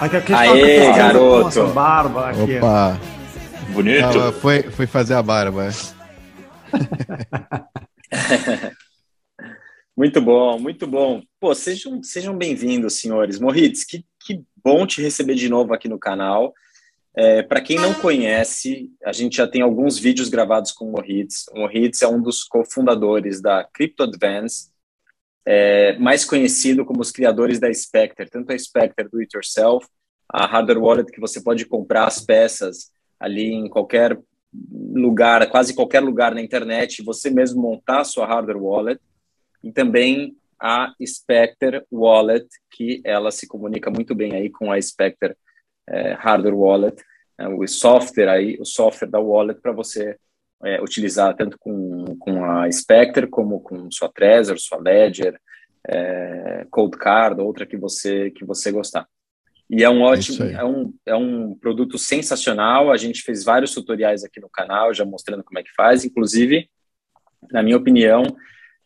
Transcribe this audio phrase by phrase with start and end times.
[0.00, 1.66] Aê, garoto!
[1.68, 2.56] Barba aqui.
[2.56, 2.98] Opa!
[3.72, 4.18] Bonito!
[4.18, 5.70] Ah, foi, foi fazer a barba.
[9.96, 11.22] muito bom, muito bom.
[11.40, 13.38] Pô, sejam, sejam bem-vindos, senhores.
[13.38, 16.52] Moritz, que, que bom te receber de novo aqui no canal.
[17.14, 21.44] É, Para quem não conhece, a gente já tem alguns vídeos gravados com o Moritz.
[21.52, 24.71] O Moritz é um dos cofundadores da Crypto Advance,
[25.44, 29.86] é, mais conhecido como os criadores da Spectre, tanto a Spectre do It Yourself,
[30.28, 34.18] a hardware wallet que você pode comprar as peças ali em qualquer
[34.92, 39.00] lugar, quase qualquer lugar na internet, você mesmo montar a sua hardware wallet,
[39.62, 45.34] e também a Spectre Wallet, que ela se comunica muito bem aí com a Spectre
[45.88, 47.02] é, hardware wallet,
[47.38, 50.16] é, o software aí, o software da wallet para você
[50.64, 55.38] é, utilizar tanto com, com a Spectre como com sua Trezor, sua Ledger,
[55.88, 59.06] é, Cold Card, outra que você que você gostar.
[59.68, 62.92] E é um ótimo, é, é, um, é um produto sensacional.
[62.92, 66.04] A gente fez vários tutoriais aqui no canal, já mostrando como é que faz.
[66.04, 66.68] Inclusive,
[67.50, 68.22] na minha opinião,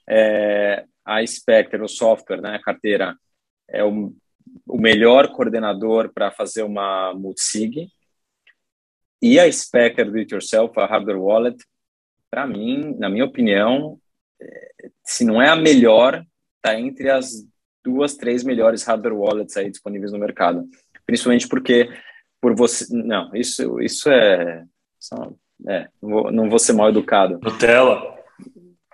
[0.09, 3.17] é, a Spectre, o software, né, a carteira,
[3.69, 4.15] é o,
[4.65, 7.89] o melhor coordenador para fazer uma multisig.
[9.21, 11.57] E a Spectre do It Yourself, a hardware wallet,
[12.31, 13.99] para mim, na minha opinião,
[14.41, 14.71] é,
[15.05, 16.25] se não é a melhor,
[16.57, 17.47] está entre as
[17.85, 20.69] duas, três melhores hardware wallets aí disponíveis no mercado.
[21.07, 21.89] Principalmente porque
[22.41, 24.65] por você, não, isso isso é,
[25.69, 27.39] é não, vou, não vou ser mal educado.
[27.43, 28.17] Nutella.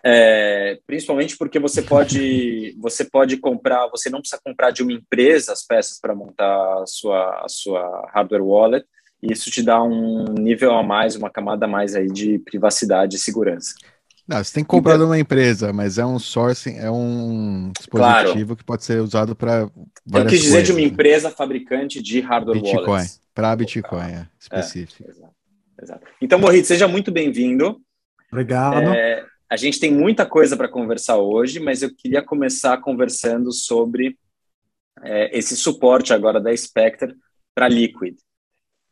[0.05, 5.53] É, principalmente porque você pode você pode comprar, você não precisa comprar de uma empresa
[5.53, 8.87] as peças para montar a sua a sua hardware wallet.
[9.23, 13.17] E isso te dá um nível a mais, uma camada a mais aí de privacidade
[13.17, 13.75] e segurança.
[14.27, 18.47] Não, você tem que comprar de uma empresa, mas é um sourcing, é um dispositivo
[18.47, 18.57] claro.
[18.57, 19.69] que pode ser usado para
[20.07, 23.21] várias Eu quis dizer coisas, de uma empresa fabricante de hardware Bitcoin, wallets.
[23.35, 25.05] Para Bitcoin, é, específico.
[25.05, 25.35] É, exato,
[25.83, 26.07] exato.
[26.21, 27.81] Então, Morrit, seja muito bem-vindo.
[28.31, 28.93] Obrigado.
[28.95, 34.17] É, a gente tem muita coisa para conversar hoje, mas eu queria começar conversando sobre
[35.03, 37.15] é, esse suporte agora da Spectre
[37.55, 38.17] para Liquid.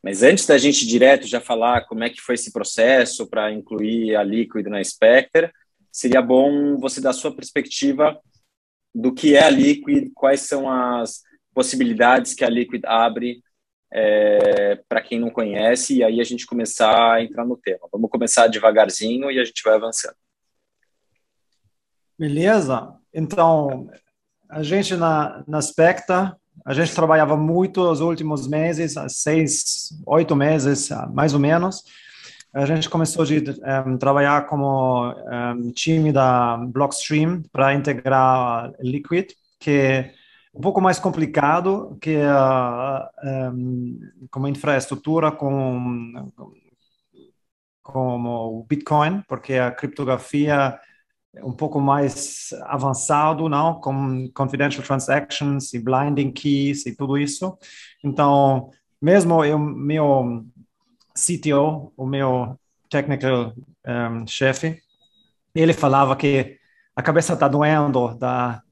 [0.02, 4.16] Mas antes da gente direto já falar como é que foi esse processo para incluir
[4.16, 5.50] a Liquid na Spectre,
[5.92, 8.18] seria bom você dar a sua perspectiva
[8.94, 11.22] do que é a Liquid, quais são as
[11.54, 13.42] possibilidades que a Liquid abre
[13.92, 17.88] é, para quem não conhece, e aí a gente começar a entrar no tema.
[17.92, 20.14] Vamos começar devagarzinho e a gente vai avançando.
[22.18, 22.94] Beleza.
[23.12, 23.90] Então,
[24.48, 30.90] a gente na, na Specta a gente trabalhava muito nos últimos meses, seis, oito meses,
[31.12, 31.82] mais ou menos.
[32.52, 39.70] A gente começou a um, trabalhar como um, time da Blockstream para integrar Liquid, que
[39.70, 40.14] é
[40.52, 44.00] um pouco mais complicado que uh, um,
[44.30, 46.32] como infraestrutura com
[47.82, 50.78] como o Bitcoin, porque a criptografia
[51.36, 57.56] um pouco mais avançado, não, com confidential transactions e blinding keys e tudo isso.
[58.04, 58.70] Então,
[59.00, 60.44] mesmo eu, meu
[61.14, 62.58] CTO, o meu
[62.88, 63.54] technical
[63.86, 64.80] um, chefe,
[65.54, 66.58] ele falava que
[66.94, 68.62] a cabeça está doendo da,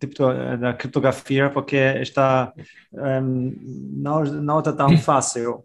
[0.61, 2.53] da criptografia porque está
[2.93, 3.55] um,
[3.97, 5.65] não não está tão fácil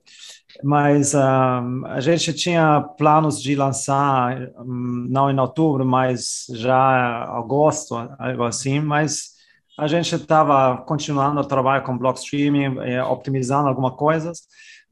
[0.61, 7.95] mas um, a gente tinha planos de lançar um, não em outubro, mas já agosto,
[7.95, 9.33] algo assim, mas
[9.77, 14.43] a gente estava continuando o trabalho com Blockstream, eh, optimizando algumas coisas.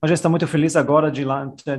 [0.02, 1.24] A gente está muito feliz agora de,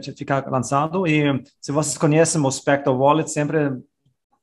[0.01, 3.73] de, ficar lançado e se vocês conhecem o Spectre Wallet, sempre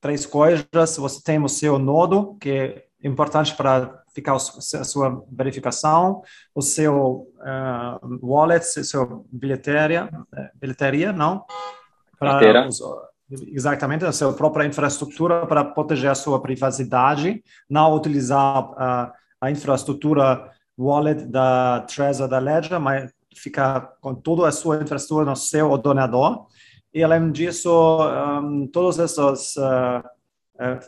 [0.02, 0.66] três coisas.
[0.98, 6.22] Você tem o seu nodo, que é importante para ficar a sua verificação,
[6.54, 11.46] o seu uh, wallet, seu bilheteria, eh, bilheteria, não?
[12.18, 12.68] Para
[13.52, 20.52] exatamente a sua própria infraestrutura para proteger a sua privacidade, não utilizar uh, a infraestrutura
[20.78, 26.48] wallet da Trezor da Ledger, mas ficar com toda a sua infraestrutura no seu ordenador.
[26.94, 27.70] E além disso,
[28.42, 30.19] um, todos esses uh, uh,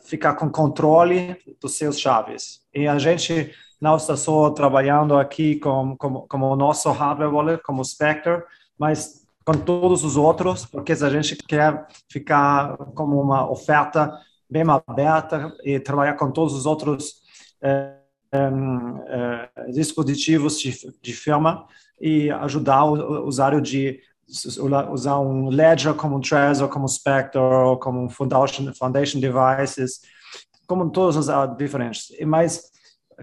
[0.03, 2.61] ficar com controle dos seus chaves.
[2.73, 7.63] E a gente não está só trabalhando aqui com, com, com o nosso hardware wallet,
[7.63, 8.43] como o Spectre,
[8.77, 14.11] mas com todos os outros, porque a gente quer ficar como uma oferta
[14.49, 17.21] bem aberta e trabalhar com todos os outros
[17.61, 17.95] eh,
[18.33, 21.65] eh, dispositivos de, de firma
[21.99, 23.99] e ajudar o usuário de
[24.91, 27.41] usar um Ledger como um Trezor, como um Spectre,
[27.81, 30.01] como um Foundation, Foundation Devices,
[30.67, 32.07] como todos os diferentes.
[32.25, 32.71] Mas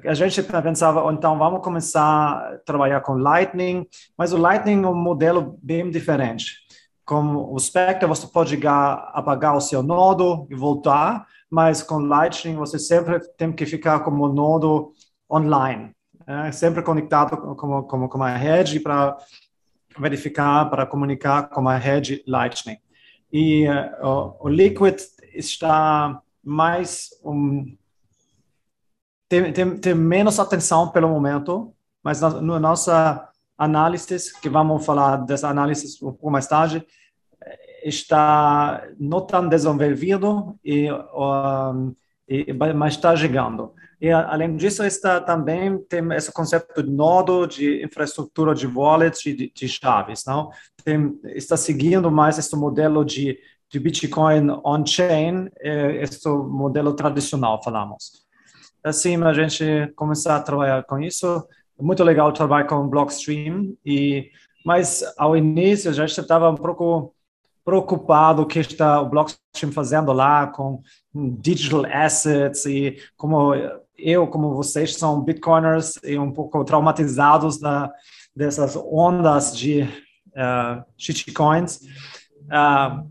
[0.04, 4.94] a gente pensava, então vamos começar a trabalhar com Lightning, mas o Lightning é um
[4.94, 6.58] modelo bem diferente.
[7.04, 12.78] Com o Spectre, você pode apagar o seu nodo e voltar, mas com Lightning você
[12.78, 14.92] sempre tem que ficar como nodo
[15.30, 15.92] online,
[16.26, 19.16] é, sempre conectado com, com, com a rede para
[19.98, 22.78] verificar, para comunicar com a rede Lightning.
[23.32, 25.00] E uh, o, o Liquid
[25.34, 27.76] está mais um,
[29.28, 35.16] tem, tem, tem menos atenção pelo momento, mas na, na nossa análise, que vamos falar
[35.18, 36.84] dessa análise um pouco mais tarde,
[37.84, 41.94] está não tão desenvolvido e, um,
[42.26, 43.74] e mas está chegando.
[44.00, 49.52] E além disso, está também tem esse conceito de nodo de infraestrutura de wallets de,
[49.52, 50.50] de chaves, não?
[50.84, 58.28] Tem, está seguindo mais esse modelo de, de Bitcoin on-chain, é, esse modelo tradicional, falamos
[58.88, 61.46] assim a gente começar a trabalhar com isso.
[61.80, 64.30] Muito legal trabalhar com Blockstream e
[64.64, 67.14] mas ao início já estava um pouco
[67.64, 70.82] preocupado que está o Blockstream fazendo lá com
[71.14, 73.52] digital assets e como
[73.98, 77.90] eu como vocês são bitcoiners e um pouco traumatizados da
[78.34, 81.80] dessas ondas de uh, shitcoins.
[82.46, 83.10] Uh,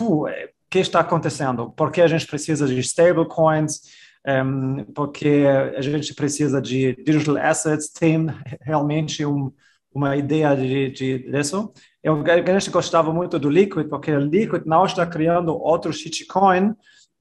[0.00, 0.26] o
[0.70, 1.70] que está acontecendo?
[1.72, 3.80] Por que a gente precisa de stablecoins?
[4.26, 5.44] um, porque
[5.76, 8.26] a gente precisa de digital assets, tem
[8.60, 9.52] realmente um,
[9.92, 11.72] uma ideia de, de disso.
[12.02, 16.74] Eu, a gente gostava muito do Liquid, porque o Liquid não está criando outro shitcoin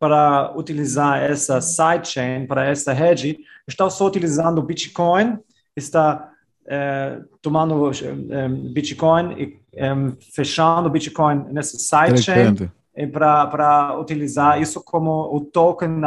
[0.04, 5.40] para utilizar essa sidechain, para essa rede, está só utilizando o Bitcoin,
[5.78, 6.30] está
[6.68, 9.94] é, tomando é, Bitcoin e é,
[10.36, 12.70] fechando o Bitcoin nessa sidechain
[13.14, 16.02] para utilizar isso como o token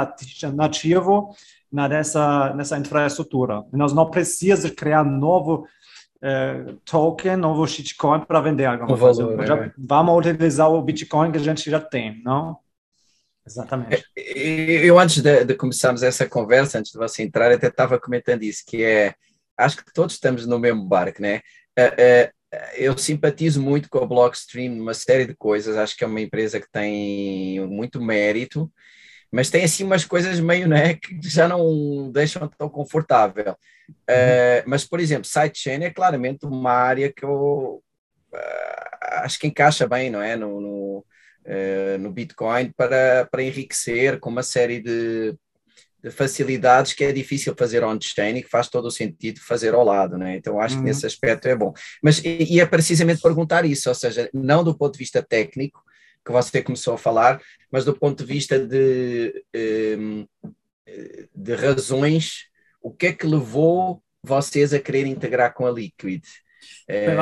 [0.54, 1.34] nativo
[1.72, 3.64] nessa, nessa infraestrutura.
[3.72, 5.66] Nós não precisamos criar novo
[6.84, 9.22] token, novo shitcoin para vender coisa.
[9.64, 9.72] É.
[9.78, 12.58] Vamos utilizar o Bitcoin que a gente já tem, não?
[13.46, 14.04] Exatamente.
[14.16, 18.42] É, eu, antes de, de começarmos essa conversa, antes de você entrar, até estava comentando
[18.42, 19.14] isso, que é,
[19.56, 21.40] acho que todos estamos no mesmo barco, né?
[21.78, 25.76] Uh, uh, eu simpatizo muito com a Blockstream numa série de coisas.
[25.76, 28.72] Acho que é uma empresa que tem muito mérito,
[29.30, 33.56] mas tem assim umas coisas meio né, que já não deixam tão confortável.
[33.88, 33.94] Uhum.
[34.08, 37.82] Uh, mas, por exemplo, sidechain é claramente uma área que eu
[39.22, 40.36] acho que encaixa bem, não é?
[40.36, 41.04] No, no,
[41.46, 45.34] uh, no Bitcoin para, para enriquecer com uma série de
[46.06, 49.84] de facilidades que é difícil fazer on-chain e que faz todo o sentido fazer ao
[49.84, 50.36] lado, né?
[50.36, 50.82] Então acho uhum.
[50.82, 51.72] que nesse aspecto é bom.
[52.00, 55.82] Mas e, é precisamente perguntar isso, ou seja, não do ponto de vista técnico,
[56.24, 57.40] que você começou a falar,
[57.72, 60.24] mas do ponto de vista de, ehm,
[61.34, 62.46] de razões,
[62.80, 66.22] o que é que levou vocês a querer integrar com a Liquid?
[66.88, 67.16] É...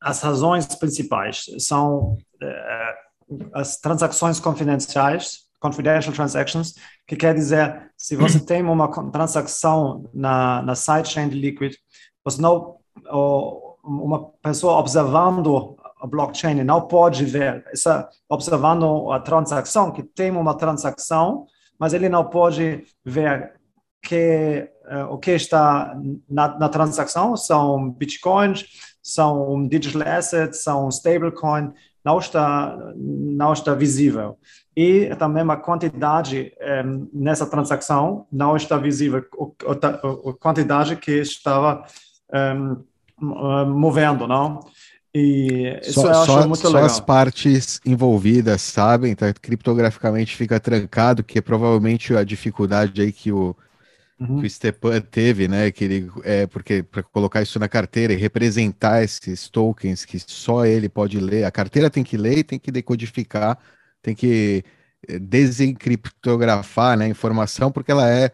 [0.00, 2.18] As razões principais são
[3.52, 6.74] as transações confidenciais confidential transactions,
[7.06, 11.74] que quer dizer, se você tem uma transação na, na sidechain de Liquid,
[12.22, 12.76] você não,
[13.82, 20.54] uma pessoa observando a blockchain não pode ver, essa, observando a transação, que tem uma
[20.54, 21.46] transação,
[21.78, 23.54] mas ele não pode ver
[24.02, 25.98] que uh, o que está
[26.28, 27.34] na, na, transação.
[27.38, 28.66] São bitcoins,
[29.02, 31.72] são digital assets, são stablecoin,
[32.04, 34.38] não está não está visível
[34.76, 36.52] e também a quantidade
[36.84, 39.24] um, nessa transação não está visível,
[39.68, 41.84] a quantidade que estava
[42.32, 42.82] um,
[43.66, 44.60] movendo, não?
[45.14, 46.86] E isso só, eu acho só, muito só legal.
[46.86, 49.32] as partes envolvidas sabem, tá?
[49.32, 53.54] criptograficamente fica trancado, que é provavelmente a dificuldade aí que o,
[54.18, 54.40] uhum.
[54.40, 55.70] que o Stepan teve, né?
[55.70, 60.64] Que ele, é, porque para colocar isso na carteira e representar esses tokens que só
[60.66, 63.58] ele pode ler, a carteira tem que ler e tem que decodificar
[64.04, 64.62] tem que
[65.08, 68.30] eh, desencriptografar né, a informação porque ela é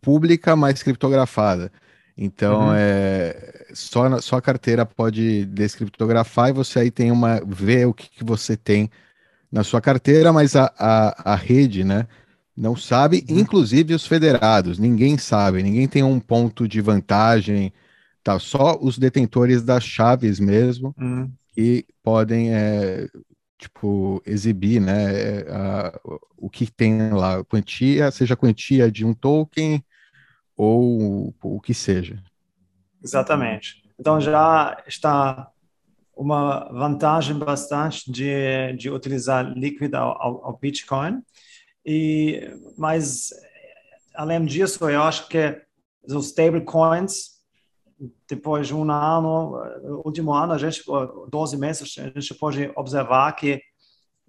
[0.00, 1.70] pública, mas criptografada.
[2.16, 2.74] Então, uhum.
[2.74, 7.40] é, só, só a carteira pode descriptografar e você aí tem uma.
[7.46, 8.90] ver o que, que você tem
[9.50, 12.06] na sua carteira, mas a, a, a rede, né?
[12.60, 13.38] Não sabe, uhum.
[13.38, 17.72] inclusive os federados, ninguém sabe, ninguém tem um ponto de vantagem,
[18.22, 18.38] tá?
[18.38, 21.32] Só os detentores das chaves mesmo uhum.
[21.54, 23.08] que podem é,
[23.56, 25.98] tipo, exibir, né, a,
[26.36, 29.82] o que tem lá, quantia, seja quantia de um token
[30.54, 32.22] ou o que seja.
[33.02, 33.82] Exatamente.
[33.98, 35.48] Então já está
[36.14, 41.22] uma vantagem bastante de, de utilizar Liquid ao, ao, ao Bitcoin,
[41.84, 43.30] e, mas
[44.14, 45.60] além disso, eu acho que
[46.06, 47.40] os stablecoins,
[48.28, 49.56] depois de um ano,
[50.04, 50.82] último ano, a gente,
[51.30, 53.60] 12 meses, a gente pode observar que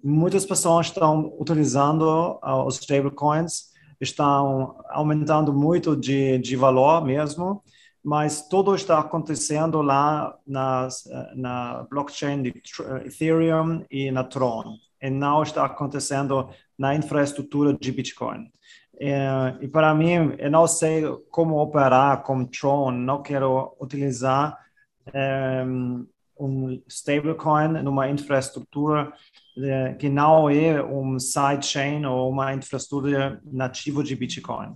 [0.02, 7.62] muitas pessoas estão utilizando os stablecoins, estão aumentando muito de, de valor mesmo,
[8.04, 11.04] mas tudo está acontecendo lá nas,
[11.36, 12.54] na blockchain de
[13.04, 16.48] Ethereum e na Tron, e não está acontecendo
[16.82, 18.50] na infraestrutura de Bitcoin.
[19.00, 24.58] É, e para mim, eu não sei como operar com Tron, não quero utilizar
[25.14, 25.64] é,
[26.36, 29.12] um stablecoin numa infraestrutura
[29.58, 34.74] é, que não é um sidechain ou uma infraestrutura nativa de Bitcoin.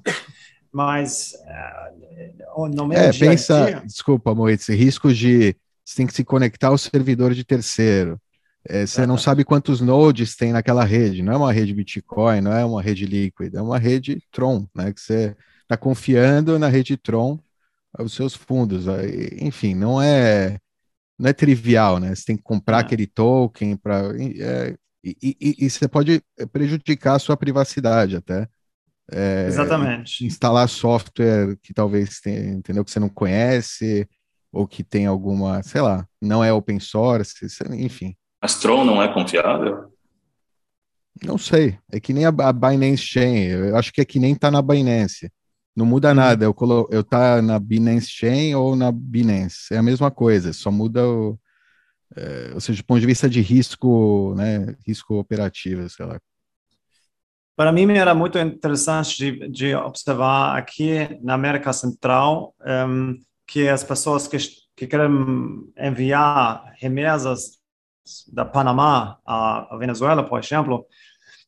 [0.71, 1.33] Mas
[2.73, 3.83] no meu é, dia pensa, dia...
[3.85, 8.21] desculpa, Moitz, riscos de você tem que se conectar ao servidor de terceiro.
[8.69, 11.23] É, você não sabe quantos nodes tem naquela rede.
[11.23, 14.93] Não é uma rede Bitcoin, não é uma rede líquida, é uma rede Tron, né?
[14.93, 17.39] Que você está confiando na rede Tron
[17.99, 18.87] os seus fundos.
[19.41, 20.59] Enfim, não é
[21.19, 22.15] não é trivial, né?
[22.15, 22.81] Você tem que comprar é.
[22.81, 26.21] aquele token para é, e, e, e, você pode
[26.51, 28.49] prejudicar a sua privacidade até.
[29.13, 30.27] É, Exatamente.
[30.27, 34.09] Instalar software que talvez tenha, entendeu que você não conhece
[34.51, 38.17] ou que tem alguma, sei lá, não é open source, enfim.
[38.40, 39.93] Mas Tron não é confiável?
[41.25, 41.78] Não sei.
[41.90, 43.47] É que nem a, Binance Chain.
[43.47, 45.31] Eu acho que é que nem tá na Binance.
[45.75, 46.14] Não muda uhum.
[46.14, 46.45] nada.
[46.45, 46.88] Eu, colo...
[46.90, 49.73] eu tá na Binance Chain ou na Binance.
[49.73, 51.38] É a mesma coisa, só muda o.
[52.16, 54.76] É, ou seja, do ponto de vista de risco, né?
[54.87, 56.21] Risco operativo, sei lá.
[57.57, 63.83] Para mim era muito interessante de, de observar aqui na América Central um, que as
[63.83, 64.37] pessoas que,
[64.76, 65.11] que querem
[65.78, 67.59] enviar remessas
[68.33, 70.87] da Panamá à Venezuela, por exemplo,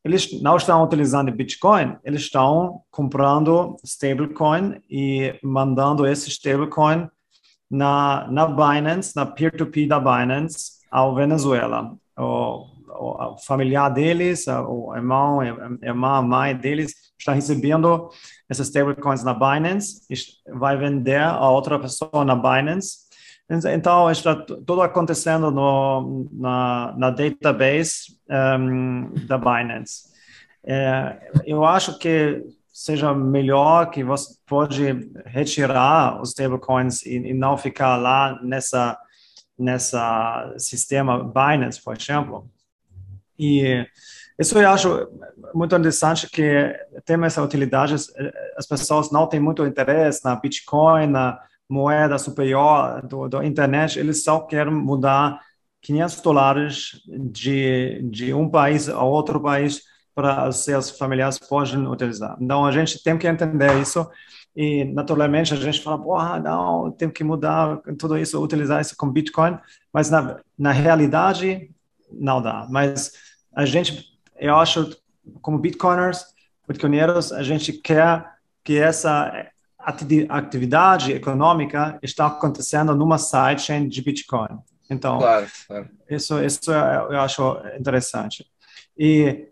[0.05, 7.09] eles não estão utilizando Bitcoin, eles estão comprando stablecoin e mandando esse stablecoin
[7.71, 11.95] na, na Binance, na peer-to-peer -peer da Binance, ao Venezuela.
[12.17, 15.43] O, o, familiar deles, o irmão,
[15.83, 18.09] irmã, mãe deles está recebendo
[18.49, 20.01] esses stablecoins na Binance,
[20.55, 23.08] vai vender a outra pessoa na Binance
[23.51, 30.09] então, está tudo acontecendo no, na, na database um, da Binance.
[30.65, 37.57] É, eu acho que seja melhor que você pode retirar os stablecoins e, e não
[37.57, 38.99] ficar lá nessa
[39.59, 42.49] nessa sistema Binance, por exemplo.
[43.37, 43.85] E
[44.39, 45.09] isso eu acho
[45.53, 46.73] muito interessante que
[47.05, 47.95] tem essa utilidade.
[48.57, 54.25] As pessoas não têm muito interesse na Bitcoin, na moeda superior do, do internet, eles
[54.25, 55.41] só querem mudar
[55.83, 59.83] 500 dólares de, de um país a outro país
[60.15, 62.37] para os seus familiares possam utilizar.
[62.41, 64.09] Então, a gente tem que entender isso
[64.57, 69.09] e, naturalmente, a gente fala, porra, não, tem que mudar tudo isso, utilizar isso com
[69.11, 69.57] Bitcoin,
[69.93, 71.71] mas, na, na realidade,
[72.11, 72.67] não dá.
[72.69, 73.13] Mas
[73.55, 74.07] a gente,
[74.37, 74.97] eu acho,
[75.41, 76.25] como Bitcoiners,
[76.67, 78.27] Bitcoineiros, a gente quer
[78.65, 79.49] que essa
[80.29, 84.59] atividade econômica está acontecendo numa sidechain de Bitcoin.
[84.91, 85.89] Então, claro, claro.
[86.09, 88.47] Isso, isso eu acho interessante.
[88.99, 89.49] E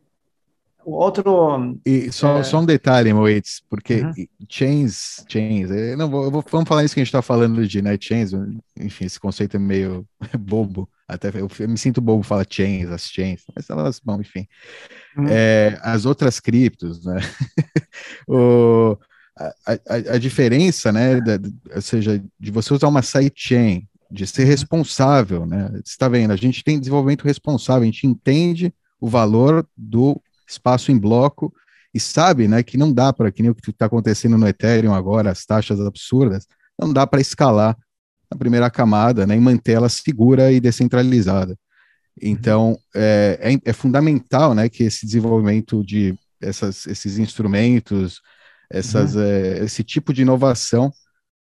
[0.86, 1.78] o outro.
[1.84, 2.44] E só, é...
[2.44, 4.26] só um detalhe, Moitz, porque uhum.
[4.48, 7.98] chains, chains, não vou, vou, vamos falar isso que a gente está falando de né,
[8.00, 8.30] chains,
[8.78, 10.06] enfim, esse conceito é meio
[10.38, 14.46] bobo, até eu, eu me sinto bobo falar chains, as chains, mas elas, bom, enfim.
[15.18, 15.26] Uhum.
[15.28, 17.18] É, as outras criptos, né?
[18.28, 18.96] o,
[19.38, 21.38] a, a, a diferença, né, da,
[21.74, 25.68] ou seja, de você usar uma sidechain, de ser responsável, né?
[25.72, 30.92] Você está vendo, a gente tem desenvolvimento responsável, a gente entende o valor do espaço
[30.92, 31.52] em bloco
[31.92, 34.94] e sabe, né, que não dá para, que nem o que está acontecendo no Ethereum
[34.94, 36.46] agora, as taxas absurdas,
[36.78, 37.76] não dá para escalar
[38.30, 41.56] a primeira camada, né, e manter ela segura e descentralizada.
[42.20, 48.20] Então, é, é, é fundamental, né, que esse desenvolvimento de essas, esses instrumentos,
[48.70, 49.22] essas, uhum.
[49.22, 50.92] é, esse tipo de inovação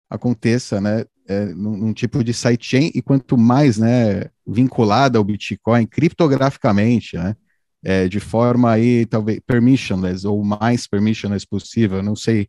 [0.09, 5.85] aconteça, né, é, num, num, tipo de sidechain e quanto mais, né, vinculada ao Bitcoin
[5.85, 7.35] criptograficamente, né,
[7.83, 12.47] é, de forma aí talvez permissionless ou mais permissionless possível, não sei,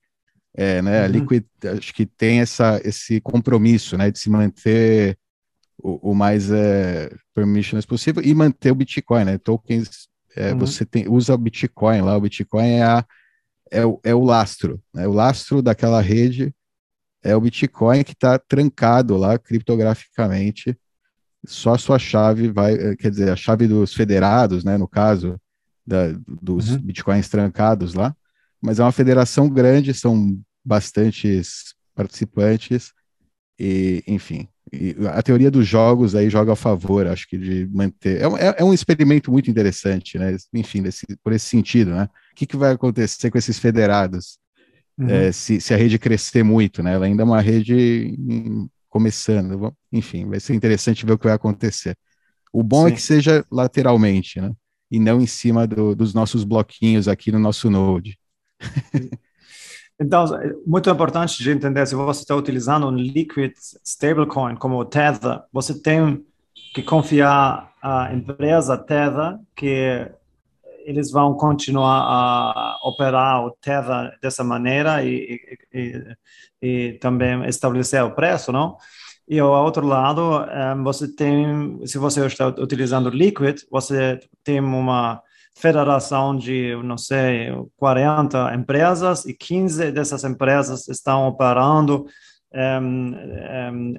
[0.54, 1.04] é, né, uhum.
[1.04, 1.44] a Liquid
[1.76, 5.18] acho que tem essa, esse compromisso, né, de se manter
[5.82, 10.58] o, o mais é, permissionless possível e manter o Bitcoin, né, tokens, é, uhum.
[10.58, 13.04] você tem, usa o Bitcoin lá, o Bitcoin é a
[13.70, 15.06] é o, é o lastro, né?
[15.06, 16.54] O lastro daquela rede
[17.22, 20.76] é o Bitcoin que está trancado lá criptograficamente.
[21.46, 24.76] Só a sua chave vai, eh, quer dizer, a chave dos federados, né?
[24.76, 25.40] No caso
[25.86, 26.78] da, dos uhum.
[26.78, 28.14] Bitcoins trancados lá,
[28.60, 32.92] mas é uma federação grande, são bastantes participantes,
[33.58, 38.20] e, enfim, e a teoria dos jogos aí joga a favor, acho que de manter.
[38.20, 40.36] É, é, é um experimento muito interessante, né?
[40.54, 42.08] Enfim, desse, por esse sentido, né?
[42.32, 44.38] O que, que vai acontecer com esses federados?
[44.98, 45.08] Uhum.
[45.08, 46.94] É, se, se, a rede crescer muito, né?
[46.94, 48.16] Ela ainda é uma rede
[48.88, 49.74] começando.
[49.92, 51.96] Enfim, vai ser interessante ver o que vai acontecer.
[52.52, 52.92] O bom Sim.
[52.92, 54.52] é que seja lateralmente, né?
[54.90, 58.18] E não em cima do, dos nossos bloquinhos aqui no nosso Node.
[60.00, 60.26] Então,
[60.64, 63.52] muito importante de entender, se você está utilizando um liquid
[63.84, 66.24] stablecoin como o Tether, você tem
[66.72, 70.08] que confiar a empresa Tether que
[70.84, 75.38] eles vão continuar a operar o Tether dessa maneira e,
[75.74, 76.16] e,
[76.62, 78.76] e também estabelecer o preço, não?
[79.28, 85.22] E ao outro lado, um, você tem, se você está utilizando Liquid, você tem uma
[85.58, 92.06] federação de, não sei, 40 empresas e 15 dessas empresas estão operando
[92.54, 93.94] um, um,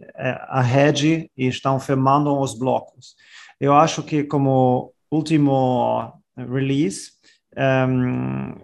[0.48, 3.16] a rede e estão firmando os blocos.
[3.60, 7.12] Eu acho que como último release,
[7.58, 8.56] um,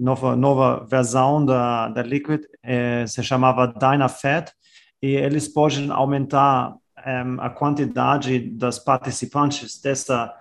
[0.00, 4.50] nova, nova versão da, da Liquid eh, se chamava DynaFed
[5.02, 6.74] e eles podem aumentar
[7.38, 10.32] a quantidade das participantes dessa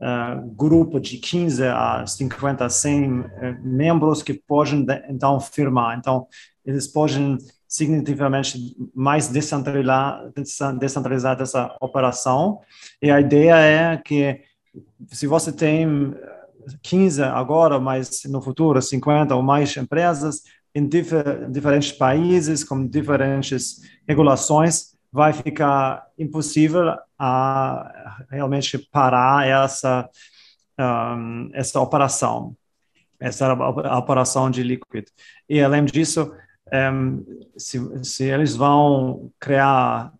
[0.00, 3.26] uh, grupo de 15 a 50, 100 uh,
[3.62, 5.98] membros que podem, então, firmar.
[5.98, 6.26] Então,
[6.64, 7.38] eles podem
[7.68, 10.32] significativamente mais descentralizar,
[10.78, 12.60] descentralizar essa operação.
[13.00, 14.40] E a ideia é que
[15.08, 16.12] se você tem
[16.82, 20.42] 15 agora, mas no futuro 50 ou mais empresas
[20.74, 30.08] em difer diferentes países com diferentes regulações, vai ficar impossível a realmente parar essa
[30.80, 32.56] um, essa operação,
[33.18, 33.52] essa
[33.98, 35.06] operação de liquid.
[35.48, 36.32] E além disso,
[36.72, 37.24] um,
[37.56, 40.12] se, se eles vão criar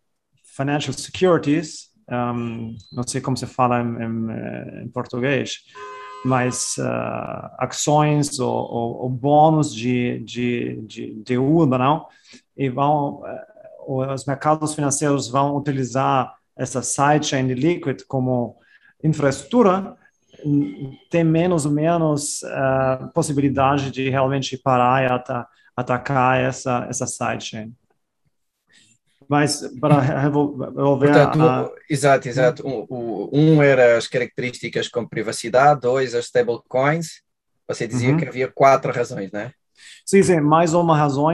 [0.45, 5.61] financial securities, um, não sei como se fala em, em, em português,
[6.25, 12.07] mas uh, ações ou, ou, ou, bônus de, de, de, de deuda, não?
[12.55, 13.25] E vão uh,
[13.87, 18.57] os mercados financeiros vão utilizar essa sidechain de Liquid como
[19.03, 19.97] infraestrutura,
[21.11, 27.73] tem menos ou menos uh, possibilidade de realmente parar e ata atacar essa, essa sidechain.
[29.29, 31.71] Mas para resolver a...
[31.89, 32.67] Exato, exato.
[32.67, 37.23] Um, um, era as características como privacidade, dois as stablecoins.
[37.69, 38.17] Você dizia uhum.
[38.17, 39.53] que havia quatro razões, né?
[40.05, 41.31] Sim, sim, mais uma razão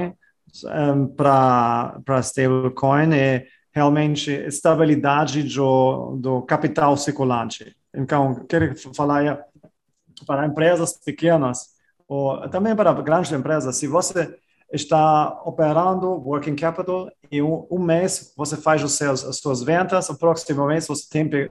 [0.65, 7.77] um, para stablecoin é realmente estabilidade do, do capital circulante.
[7.95, 9.45] Então, quero falar
[10.27, 11.77] para empresas pequenas
[12.09, 14.35] ou também para grandes empresas, se você
[14.73, 20.09] está operando working capital e um, um mês você faz os seus, as suas ventas,
[20.09, 21.49] o próximo mês você tem que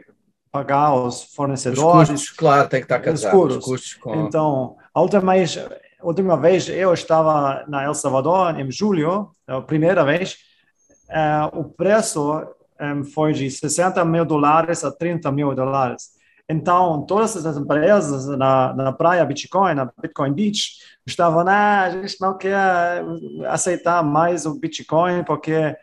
[0.51, 2.09] pagar os fornecedores.
[2.09, 3.47] Os custos, claro, tem que estar casado.
[3.47, 4.25] Os custos com...
[4.25, 5.01] Então, a
[6.05, 10.37] última vez eu estava na El Salvador em julho, a primeira vez,
[11.09, 12.45] uh, o preço
[12.79, 16.15] um, foi de 60 mil dólares a 30 mil dólares.
[16.47, 20.73] Então, todas as empresas na, na praia Bitcoin, na Bitcoin Beach,
[21.05, 23.03] estavam, ah, a gente não quer
[23.47, 25.75] aceitar mais o Bitcoin porque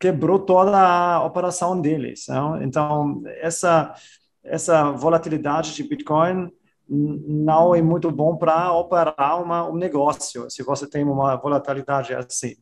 [0.00, 2.26] quebrou toda a operação deles.
[2.28, 2.60] Não?
[2.60, 3.94] Então, essa,
[4.42, 6.50] essa volatilidade de Bitcoin
[6.88, 12.54] não é muito bom para operar uma, um negócio, se você tem uma volatilidade assim.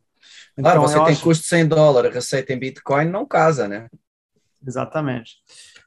[0.57, 1.23] Então, claro, você tem acho...
[1.23, 3.87] custo de 100 dólares, receita em Bitcoin, não casa, né?
[4.65, 5.37] Exatamente.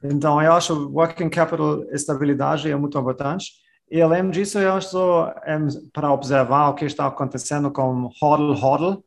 [0.03, 3.53] Então, eu acho working capital estabilidade é muito importante.
[3.89, 4.97] E além disso, eu acho
[5.43, 5.57] é,
[5.93, 9.03] para observar o que está acontecendo com HODL HODL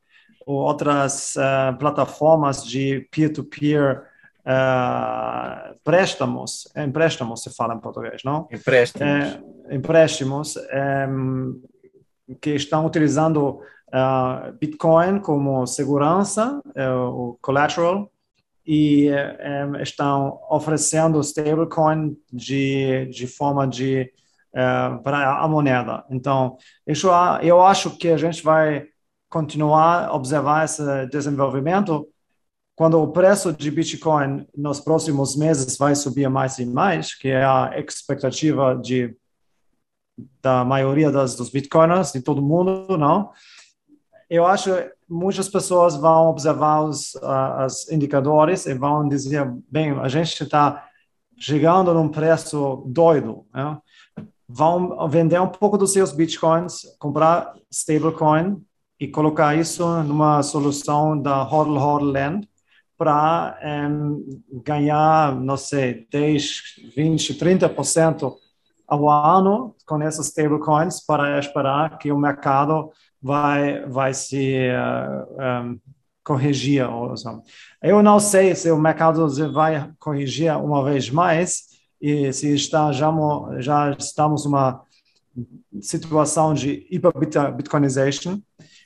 [0.46, 4.09] ou outras uh, plataformas de peer-to-peer -peer
[4.46, 8.48] uh, préstamos, empréstimos se fala em português, não?
[8.50, 9.08] Empréstimos.
[9.08, 10.56] É, empréstimos
[11.08, 11.60] um,
[12.40, 16.60] que estão utilizando uh, Bitcoin como segurança,
[17.12, 18.10] o collateral,
[18.66, 24.12] e um, estão oferecendo stablecoin de, de forma de
[25.04, 26.04] para a moneda.
[26.10, 27.08] Então, isso,
[27.40, 28.88] eu acho que a gente vai
[29.28, 32.08] continuar a observar esse desenvolvimento
[32.80, 37.44] quando o preço de Bitcoin nos próximos meses vai subir mais e mais, que é
[37.44, 39.14] a expectativa de
[40.40, 43.32] da maioria das, dos bitcoiners, de todo mundo, não?
[44.30, 47.14] Eu acho que muitas pessoas vão observar os
[47.66, 50.88] os indicadores e vão dizer, bem, a gente está
[51.38, 53.76] chegando num preço doido, né?
[54.48, 58.56] vão vender um pouco dos seus bitcoins, comprar stablecoin
[58.98, 62.49] e colocar isso numa solução da HODL HODL Land
[63.00, 63.58] para
[63.88, 68.34] um, ganhar, não sei, 10, 20, 30%
[68.86, 72.90] ao ano com essas stablecoins para esperar que o mercado
[73.22, 75.80] vai, vai se uh, um,
[76.22, 76.86] corrigir.
[77.82, 83.10] Eu não sei se o mercado vai corrigir uma vez mais e se está já,
[83.60, 84.82] já estamos numa
[85.80, 88.42] situação de hiper-bitcoinization,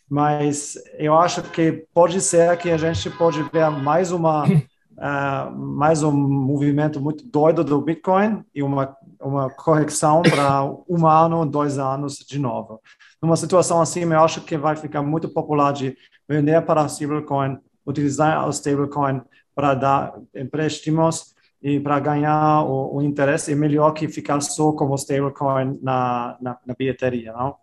[0.09, 6.03] mas eu acho que pode ser que a gente pode ver mais uma uh, mais
[6.03, 12.19] um movimento muito doido do Bitcoin e uma uma correção para um ano, dois anos
[12.19, 12.81] de novo.
[13.23, 15.97] Numa situação assim, eu acho que vai ficar muito popular de
[16.29, 19.23] vender para stablecoin, utilizar o stablecoin
[19.55, 24.95] para dar empréstimos e para ganhar o, o, interesse é melhor que ficar só como
[24.95, 27.57] stablecoin na, na, na bilheteria, não?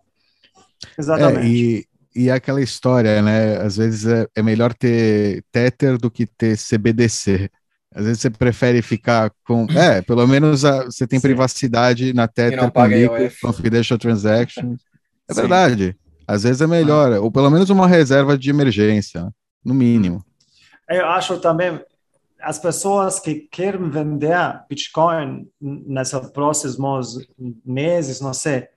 [0.97, 1.45] Exatamente.
[1.45, 3.57] É, e, e aquela história, né?
[3.57, 7.49] Às vezes é, é melhor ter Tether do que ter CBDC.
[7.93, 9.65] Às vezes você prefere ficar com.
[9.71, 11.27] É, pelo menos a, você tem Sim.
[11.27, 14.81] privacidade na Tether com Liquid, Confidential Transactions.
[15.29, 15.41] É Sim.
[15.41, 15.95] verdade.
[16.27, 17.21] Às vezes é melhor, ah.
[17.21, 19.29] ou pelo menos uma reserva de emergência,
[19.63, 20.25] no mínimo.
[20.89, 21.79] Eu acho também
[22.41, 27.27] as pessoas que querem vender Bitcoin nesses próximos
[27.65, 28.67] meses, não sei,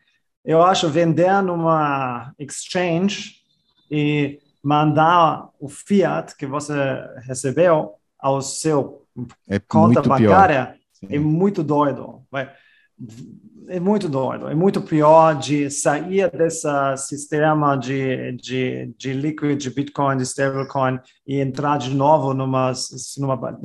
[0.45, 3.37] eu acho vender numa exchange
[3.91, 6.75] e mandar o fiat que você
[7.27, 9.03] recebeu ao seu
[9.49, 10.77] é conta bancária
[11.09, 12.23] é muito doido.
[12.31, 12.51] Vai,
[13.69, 19.71] é muito doido, é muito pior de sair desse sistema de, de, de liquid, de
[19.71, 22.73] Bitcoin, de stablecoin e entrar de novo numa,
[23.19, 23.59] numa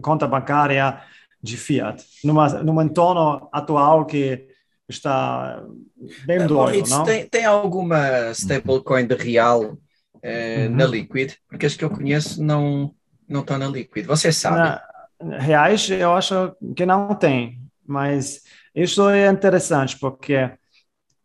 [0.00, 1.00] conta bancária
[1.42, 4.48] de fiat, numa, num entorno atual que
[4.88, 5.62] está
[6.26, 7.04] bem doido, Moritz, não?
[7.04, 10.70] Tem, tem alguma stablecoin de real uhum.
[10.70, 11.34] na Liquid?
[11.48, 12.94] Porque as que eu conheço não,
[13.28, 14.06] não estão na Liquid.
[14.06, 14.56] Você sabe?
[14.56, 14.82] Na,
[15.38, 18.42] reais eu acho que não tem, mas
[18.74, 20.50] isso é interessante porque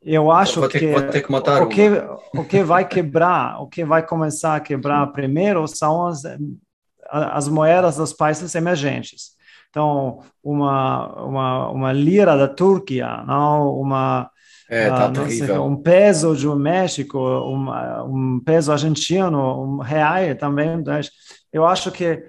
[0.02, 4.56] eu acho ter, que, que o, que o que vai quebrar, o que vai começar
[4.56, 6.24] a quebrar primeiro são as,
[7.10, 9.34] as moedas dos países emergentes.
[9.74, 14.30] Então, uma, uma, uma lira da Turquia, não uma
[14.70, 17.72] é, tá uh, sei, um peso do México, um,
[18.06, 20.84] um peso argentino, um real também.
[21.52, 22.24] Eu acho que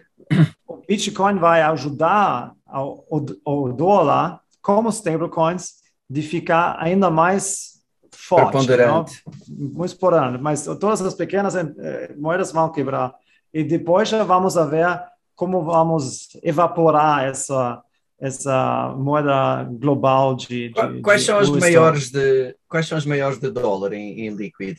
[0.67, 3.05] o Bitcoin vai ajudar ao,
[3.45, 5.75] o dólar como stablecoins
[6.09, 7.75] de ficar ainda mais
[8.11, 8.53] forte.
[8.53, 9.23] Preponderante.
[9.47, 10.39] Muito explorando.
[10.39, 13.15] Mas todas as pequenas eh, moedas vão quebrar.
[13.53, 14.99] E depois já vamos ver
[15.35, 17.83] como vamos evaporar essa
[18.21, 23.39] essa moeda global de, de quais de, são as maiores de quais são as maiores
[23.39, 24.79] de dólar em, em liquid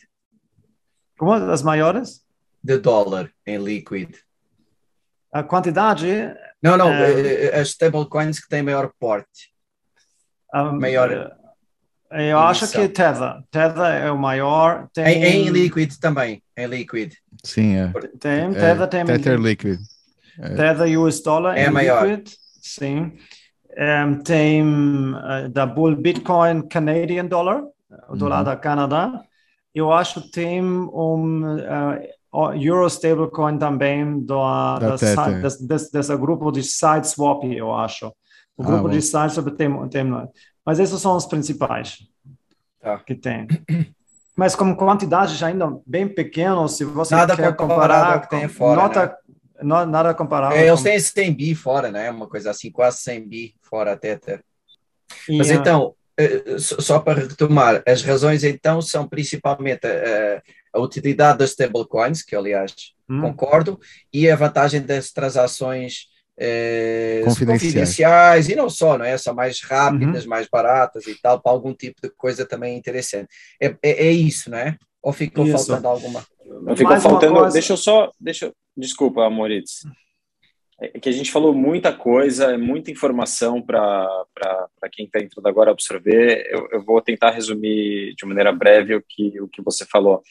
[1.18, 2.24] como as maiores
[2.62, 4.14] de dólar em liquid
[5.32, 9.54] a quantidade não não é, as stablecoins que têm maior porte
[10.54, 11.36] um, maior.
[12.10, 13.42] Eh, eu acho que Tether.
[13.50, 14.88] Tether é o maior.
[14.92, 15.22] Tem...
[15.22, 16.42] Em, em Liquid também.
[16.56, 17.14] Em Liquid.
[17.44, 17.92] Sim, é.
[18.18, 19.04] Tem, Tether é, tem.
[19.04, 19.78] Tether Liquid.
[20.40, 20.48] É.
[20.54, 22.06] Tether US Dollar é maior.
[22.06, 22.32] Liquid.
[22.60, 23.12] Sim.
[23.78, 27.62] Um, tem uh, da Bull Bitcoin Canadian Dollar,
[28.08, 28.44] o dólar uhum.
[28.44, 29.22] da Canadá.
[29.74, 31.56] Eu acho que tem um
[32.32, 37.74] uh, Euro Stablecoin também do, da, da desse, desse, desse grupo de Side Swap, eu
[37.74, 38.12] acho.
[38.56, 40.04] O ah, grupo de sites sobre tem, tem,
[40.64, 41.98] mas esses são os principais
[42.80, 42.98] tá.
[42.98, 43.46] que tem.
[44.34, 49.06] Mas como quantidade ainda bem pequeno, se você nada quer comparar que tem fora, nota,
[49.06, 49.14] né?
[49.62, 50.56] Nada comparável.
[50.56, 52.10] É, eles têm 100 bi fora, né?
[52.10, 54.42] Uma coisa assim, quase 100 bi fora a Tether.
[55.28, 60.42] Mas então, eh, só para retomar, as razões então são principalmente a,
[60.72, 62.72] a utilidade das stablecoins, que aliás
[63.08, 63.20] hum.
[63.20, 63.78] concordo,
[64.12, 67.62] e a vantagem das transações é, confidenciais.
[67.62, 68.48] confidenciais.
[68.48, 69.16] e não só, não é?
[69.16, 70.30] São mais rápidas, uhum.
[70.30, 73.28] mais baratas e tal, para algum tipo de coisa também interessante.
[73.60, 74.76] É, é, é isso, não é?
[75.06, 75.68] Ou ficou isso.
[75.68, 76.26] faltando alguma?
[76.62, 77.34] Não ficou faltando.
[77.34, 77.52] Coisa...
[77.52, 78.10] Deixa eu só.
[78.18, 79.86] Deixa, desculpa, Moritz.
[80.80, 84.26] É que a gente falou muita coisa, é muita informação para
[84.90, 86.48] quem está entrando agora absorver.
[86.50, 90.24] Eu, eu, vou tentar resumir de maneira breve o que, o que você falou.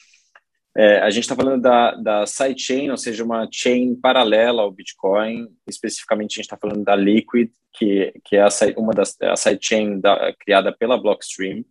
[0.75, 5.47] É, a gente está falando da, da sidechain, ou seja, uma chain paralela ao Bitcoin.
[5.65, 10.01] Especificamente, a gente está falando da Liquid, que, que é a, uma das a sidechain
[10.01, 11.63] da, criada pela Blockstream.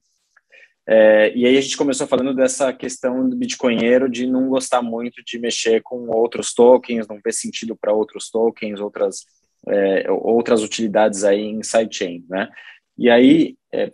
[0.87, 5.25] É, e aí a gente começou falando dessa questão do bitcoinheiro de não gostar muito
[5.25, 9.25] de mexer com outros tokens, não ver sentido para outros tokens, outras,
[9.66, 12.51] é, outras utilidades aí em sidechain, né?
[12.99, 13.92] E aí, é,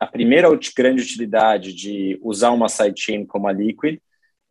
[0.00, 3.98] a primeira grande utilidade de usar uma sidechain como a Liquid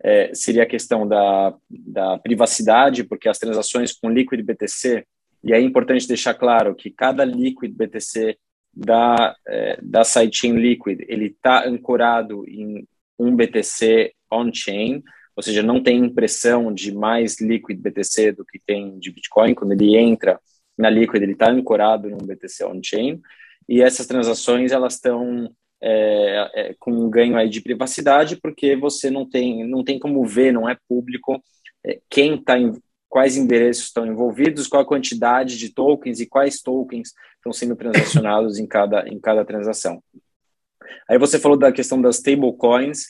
[0.02, 5.06] é, seria a questão da, da privacidade, porque as transações com Liquid BTC,
[5.44, 8.38] e é importante deixar claro que cada Liquid BTC
[8.74, 12.88] da, é, da sidechain Liquid, ele está ancorado em
[13.20, 15.04] um BTC on-chain,
[15.36, 19.54] ou seja, não tem impressão de mais Liquid BTC do que tem de Bitcoin.
[19.54, 20.40] Quando ele entra
[20.78, 23.22] na Liquid, ele está ancorado num BTC on-chain,
[23.70, 25.50] e essas transações elas estão
[25.82, 30.26] é, é, com um ganho aí de privacidade, porque você não tem, não tem como
[30.26, 31.42] ver, não é público
[31.86, 32.56] é, quem está
[33.14, 38.58] quais endereços estão envolvidos, qual a quantidade de tokens e quais tokens estão sendo transacionados
[38.58, 40.02] em cada, em cada transação.
[41.08, 43.04] Aí você falou da questão das stablecoins,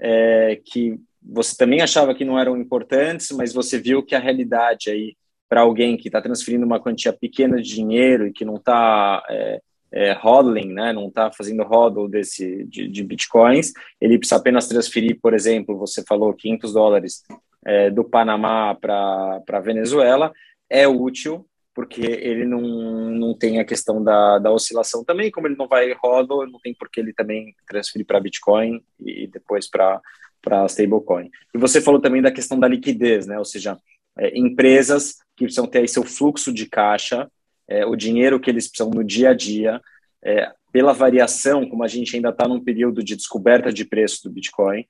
[0.00, 4.88] é, que você também achava que não eram importantes, mas você viu que a realidade
[4.88, 5.14] aí
[5.46, 9.60] para alguém que está transferindo uma quantia pequena de dinheiro e que não está é,
[9.92, 15.18] é, hodling, né, não está fazendo hodl desse, de, de, bitcoins, ele precisa apenas transferir,
[15.20, 17.22] por exemplo, você falou 500 dólares
[17.64, 20.32] é, do Panamá para a Venezuela,
[20.68, 25.56] é útil, porque ele não, não tem a questão da, da oscilação também, como ele
[25.56, 30.00] não vai hodl, não tem por que ele também transferir para Bitcoin e depois para
[30.42, 31.30] para stablecoin.
[31.54, 33.38] E você falou também da questão da liquidez, né?
[33.38, 33.76] Ou seja,
[34.16, 37.30] é, empresas que precisam ter aí seu fluxo de caixa
[37.70, 39.80] é, o dinheiro que eles precisam no dia a dia,
[40.22, 44.30] é, pela variação, como a gente ainda está num período de descoberta de preço do
[44.30, 44.84] Bitcoin,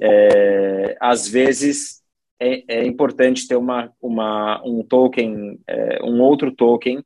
[0.00, 2.02] é, às vezes
[2.40, 7.02] é, é, importante ter uma, uma, um token, é, um outro token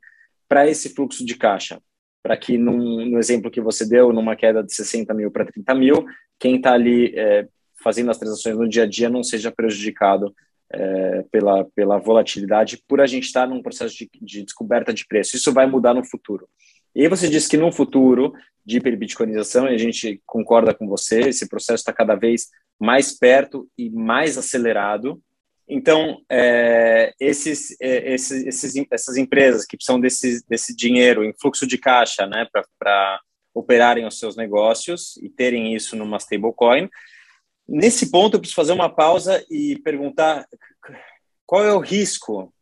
[0.48, 1.80] para esse fluxo de caixa,
[2.22, 5.74] para que num, no exemplo que você deu, numa queda de 60 mil para 30
[5.74, 6.06] mil,
[6.38, 7.46] quem está ali é,
[7.82, 10.34] fazendo as transações no dia a dia não seja prejudicado
[10.70, 15.36] é, pela, pela volatilidade, por a gente estar num processo de, de, descoberta de preço.
[15.36, 16.48] Isso vai mudar no futuro.
[16.94, 18.32] E aí você disse que no futuro
[18.64, 23.68] de hiperbitcoinização, e a gente concorda com você, esse processo está cada vez mais perto
[23.76, 25.20] e mais acelerado.
[25.68, 31.66] Então, é, esses, é, esses, esses, essas empresas que precisam desse, desse dinheiro em fluxo
[31.66, 32.46] de caixa né,
[32.78, 33.20] para
[33.54, 36.88] operarem os seus negócios e terem isso numa stablecoin,
[37.68, 40.48] Nesse ponto, eu preciso fazer uma pausa e perguntar
[41.44, 42.52] qual é o risco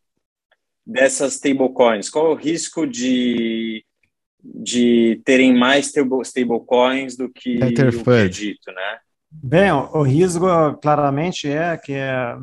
[0.85, 2.11] dessas stablecoins?
[2.11, 3.85] Qual é o risco de,
[4.43, 8.99] de terem mais stablecoins do que o acredito, né?
[9.43, 10.47] Bem, o risco
[10.81, 12.37] claramente é que é,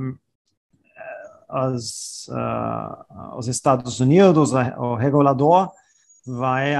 [1.50, 5.72] as, uh, os Estados Unidos, o regulador,
[6.26, 6.76] vai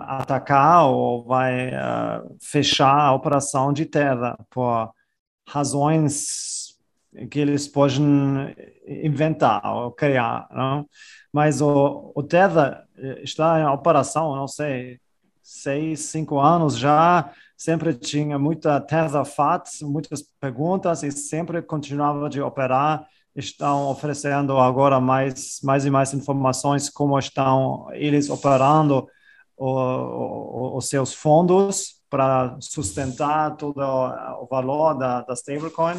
[0.00, 4.92] atacar ou vai uh, fechar a operação de terra por
[5.46, 6.76] razões
[7.30, 8.54] que eles podem
[8.86, 10.86] inventar ou criar, não?
[11.32, 12.84] Mas o, o Tether
[13.22, 15.00] está em operação, não sei,
[15.48, 22.40] seis, cinco anos já, sempre tinha muita Tether FAT, muitas perguntas e sempre continuava de
[22.40, 23.06] operar.
[23.34, 29.08] Estão oferecendo agora mais, mais e mais informações como estão eles operando
[29.56, 35.96] o, os seus fundos para sustentar todo o valor da, da stablecoin.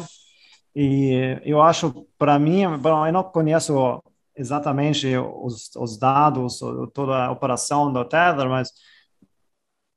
[0.76, 4.00] E eu acho, para mim, bom, eu não conheço
[4.36, 6.60] exatamente os, os dados,
[6.94, 8.70] toda a operação do Tether, mas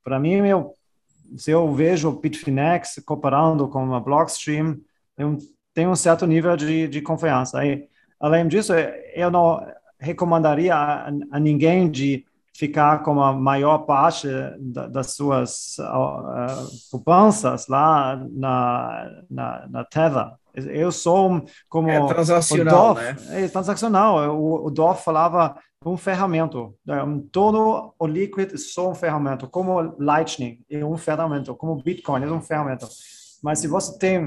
[0.04, 0.74] para mim, eu,
[1.36, 4.78] se eu vejo o Bitfinex cooperando com a Blockstream,
[5.16, 5.38] eu
[5.72, 7.64] tenho um certo nível de, de confiança.
[7.64, 7.88] E,
[8.20, 9.66] além disso, eu não
[9.98, 12.24] recomendaria a, a ninguém de
[12.56, 14.28] ficar com a maior parte
[14.60, 20.32] da, das suas uh, poupanças lá na, na, na Tether.
[20.54, 23.16] Eu sou como é transacional, né?
[23.30, 24.36] É transacional.
[24.36, 26.74] O, o Dorf falava um ferramento.
[26.84, 26.96] Né?
[27.30, 32.30] Todo o Liquid é só um ferramenta, como Lightning é um ferramenta, como Bitcoin é
[32.30, 32.88] um ferramenta.
[33.42, 34.26] Mas se você tem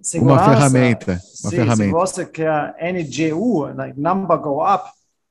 [0.00, 1.84] segurança, uma ferramenta, uma se, ferramenta.
[1.84, 4.88] se você quer NGU, like number go up,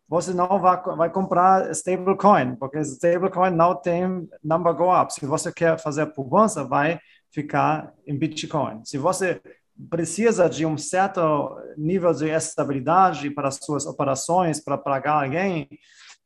[0.08, 5.14] você não vai, vai comprar stablecoin, porque stablecoin não tem number go up.
[5.14, 7.00] Se você quer fazer poupança, vai
[7.32, 8.82] ficar em Bitcoin.
[8.86, 9.42] Se você
[9.90, 15.68] precisa de um certo nível de estabilidade para suas operações, para pagar alguém,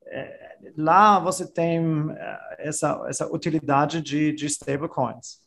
[0.08, 1.80] é, lá você tem
[2.12, 5.40] é, essa, essa utilidade de, de stablecoins.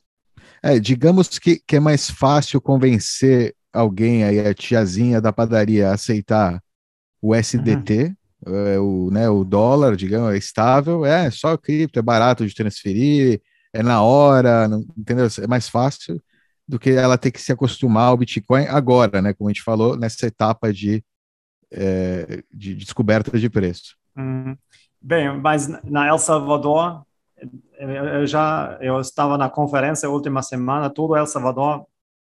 [0.62, 5.94] É, digamos que, que é mais fácil convencer alguém aí, a tiazinha da padaria, a
[5.94, 6.62] aceitar
[7.20, 12.02] o SDT uhum é, o, né, o dólar, digamos, é estável, é só cripto, é
[12.02, 13.40] barato de transferir,
[13.72, 15.26] é na hora, não, entendeu?
[15.42, 16.20] É mais fácil
[16.66, 19.34] do que ela ter que se acostumar ao Bitcoin agora, né?
[19.34, 21.04] Como a gente falou, nessa etapa de,
[21.70, 23.96] é, de descoberta de preço.
[24.16, 24.56] Hum.
[25.00, 27.04] Bem, mas na El Salvador
[27.78, 31.86] eu já eu estava na conferência última semana, todo El Salvador,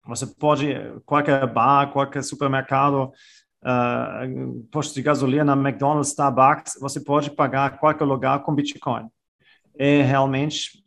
[0.07, 3.13] você pode, qualquer bar, qualquer supermercado,
[3.63, 9.09] uh, posto de gasolina, McDonald's, Starbucks, você pode pagar qualquer lugar com Bitcoin.
[9.79, 10.85] E realmente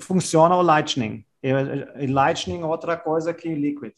[0.00, 1.24] funciona o Lightning.
[1.44, 3.92] E, Lightning é outra coisa que Liquid.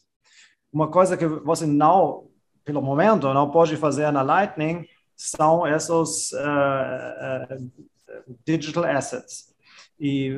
[0.72, 2.28] Uma coisa que você não,
[2.64, 9.54] pelo momento, não pode fazer na Lightning são esses uh, uh, digital assets.
[9.98, 10.32] E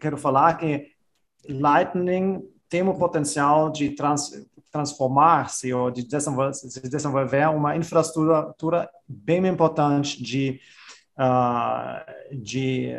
[0.00, 4.30] quero falar é que Lightning tem o potencial de trans,
[4.72, 10.58] transformar-se ou de desenvolver, de desenvolver, uma infraestrutura bem importante de,
[11.18, 12.96] uh, de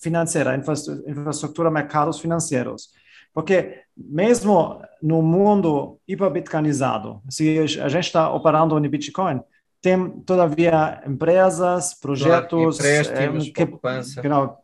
[0.00, 2.90] financeira, infraestrutura, mercados financeiros.
[3.32, 9.40] Porque mesmo no mundo hiperbitcoinizado, se a gente está operando no Bitcoin,
[9.80, 14.56] tem todavia empresas, projetos claro, que, que não,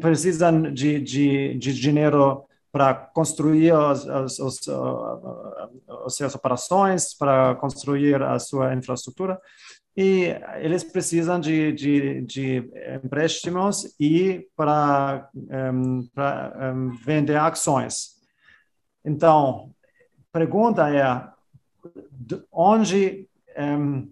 [0.00, 4.68] precisam de, de, de dinheiro para construir as, as, as,
[6.06, 9.38] as, suas operações, para construir a sua infraestrutura,
[9.96, 12.70] e eles precisam de, de, de
[13.04, 18.12] empréstimos e para, um, para um, vender ações.
[19.04, 19.70] Então,
[20.32, 21.28] pergunta é
[22.50, 23.28] onde
[23.58, 24.10] um,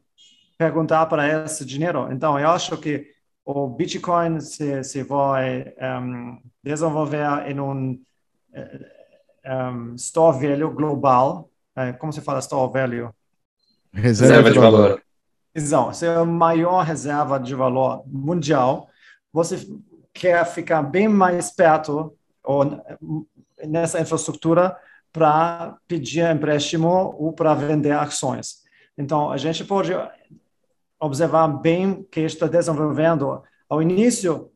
[0.59, 2.13] perguntar para esse dinheiro.
[2.13, 3.07] Então, eu acho que
[3.45, 5.73] o Bitcoin se, se vai
[6.63, 7.99] desenvolver em um
[9.45, 13.11] um, store value global, é, como se fala store value?
[13.93, 14.83] Reserva, reserva de, de valor.
[14.83, 15.03] valor.
[15.55, 18.89] Exato, se é a maior reserva de valor mundial,
[19.33, 19.57] você
[20.13, 22.65] quer ficar bem mais perto ou
[23.67, 24.77] nessa infraestrutura
[25.13, 28.63] para pedir empréstimo ou para vender ações.
[28.97, 29.93] Então, a gente pode
[31.01, 33.43] observar bem que está desenvolvendo.
[33.69, 34.51] Ao início,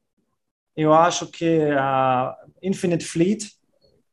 [0.76, 3.50] eu acho que a Infinite Fleet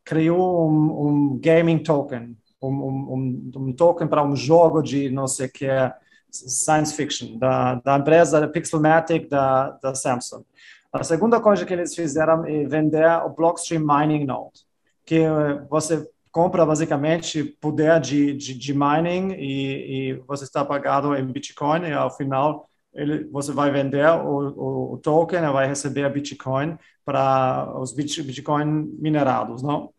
[0.03, 5.47] criou um, um gaming token, um, um, um, token para um jogo de não sei
[5.47, 5.93] o que é
[6.31, 10.43] science fiction, da, da empresa Pixelmatic da, da Samsung.
[10.91, 14.61] A segunda coisa que eles fizeram é vender o Blockstream Mining Node,
[15.05, 15.21] que
[15.69, 21.81] você compra basicamente poder de, de, de mining e, e, você está pagado em Bitcoin
[21.83, 27.77] e ao final ele, você vai vender o, o, o token vai receber Bitcoin para
[27.77, 29.93] os Bitcoin minerados, não?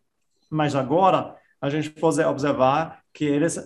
[0.49, 3.57] Mas agora a gente pode observar que eles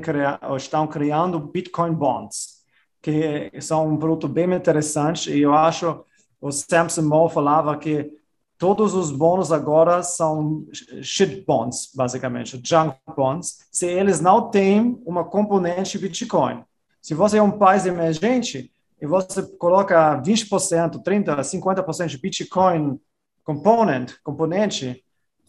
[0.00, 2.62] criar, estão criando Bitcoin bonds,
[3.02, 6.04] que são um produto bem interessante e eu acho
[6.40, 8.10] o Samson Moore falava que
[8.58, 10.66] todos os bônus agora são
[11.02, 16.62] shit bonds, basicamente, junk bonds, se eles não têm uma componente Bitcoin.
[17.00, 23.00] Se você é um país emergente e você coloca 20%, 30%, 50% de Bitcoin
[23.42, 25.02] component, componente,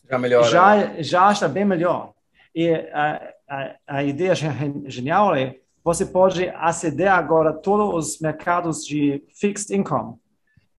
[0.09, 0.49] já melhora.
[0.49, 2.13] Já, já está bem melhor.
[2.55, 8.83] E a, a, a ideia genial é você pode aceder agora a todos os mercados
[8.85, 10.15] de fixed income,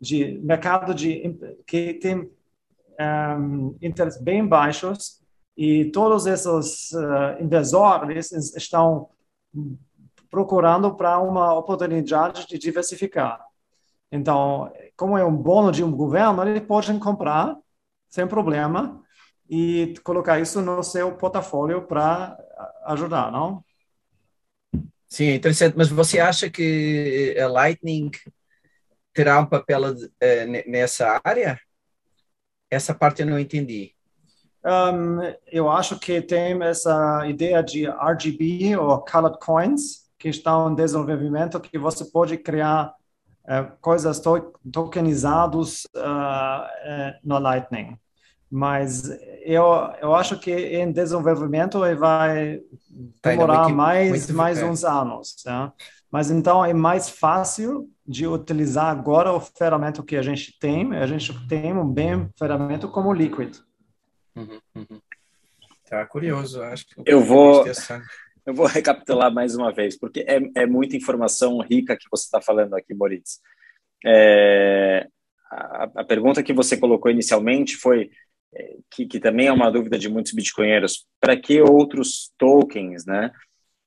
[0.00, 2.28] de mercado de que tem
[3.38, 5.20] um, interesses bem baixos
[5.56, 9.08] e todos esses uh, estão
[10.28, 13.40] procurando para uma oportunidade de diversificar.
[14.10, 17.56] Então, como é um bônus de um governo, eles podem comprar
[18.08, 19.02] sem problema
[19.48, 22.36] e colocar isso no seu portfólio para
[22.86, 23.64] ajudar, não?
[25.08, 25.76] Sim, interessante.
[25.76, 28.10] Mas você acha que a Lightning
[29.12, 31.58] terá um papel uh, nessa área?
[32.70, 33.94] Essa parte eu não entendi.
[34.64, 40.74] Um, eu acho que tem essa ideia de RGB ou colored coins que estão em
[40.74, 42.92] desenvolvimento que você pode criar
[43.44, 47.96] uh, coisas to tokenizadas uh, uh, no Lightning
[48.56, 49.10] mas
[49.44, 49.64] eu,
[50.00, 52.62] eu acho que em desenvolvimento ele vai
[53.20, 55.36] tá demorar mais, mais uns anos.
[55.44, 55.70] Né?
[56.10, 60.96] Mas então é mais fácil de utilizar agora o ferramenta que a gente tem.
[60.96, 63.58] A gente tem um bem ferramenta como o Liquid.
[64.34, 65.00] Uhum, uhum.
[65.86, 67.62] Tá curioso, acho que eu vou
[68.46, 72.40] eu vou recapitular mais uma vez, porque é, é muita informação rica que você está
[72.40, 73.38] falando aqui, Moritz.
[74.02, 75.06] É,
[75.50, 78.10] a, a pergunta que você colocou inicialmente foi
[78.90, 83.30] que, que também é uma dúvida de muitos bitcoinheiros, para que outros tokens, né?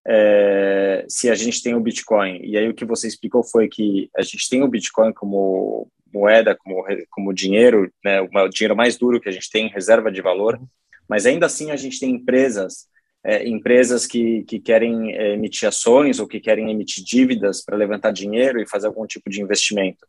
[0.08, 2.40] É, se a gente tem o Bitcoin.
[2.44, 6.56] E aí o que você explicou foi que a gente tem o Bitcoin como moeda,
[6.56, 10.60] como, como dinheiro, né, o dinheiro mais duro que a gente tem, reserva de valor,
[11.08, 12.88] mas ainda assim a gente tem empresas,
[13.24, 18.12] é, empresas que, que querem é, emitir ações ou que querem emitir dívidas para levantar
[18.12, 20.08] dinheiro e fazer algum tipo de investimento.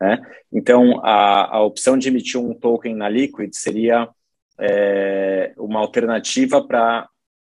[0.00, 0.20] Né?
[0.52, 4.08] Então, a, a opção de emitir um token na Liquid seria
[4.58, 7.08] é, uma alternativa para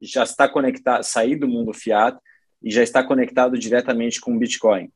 [0.00, 2.18] já estar conectado, sair do mundo fiat
[2.62, 4.90] e já estar conectado diretamente com o Bitcoin.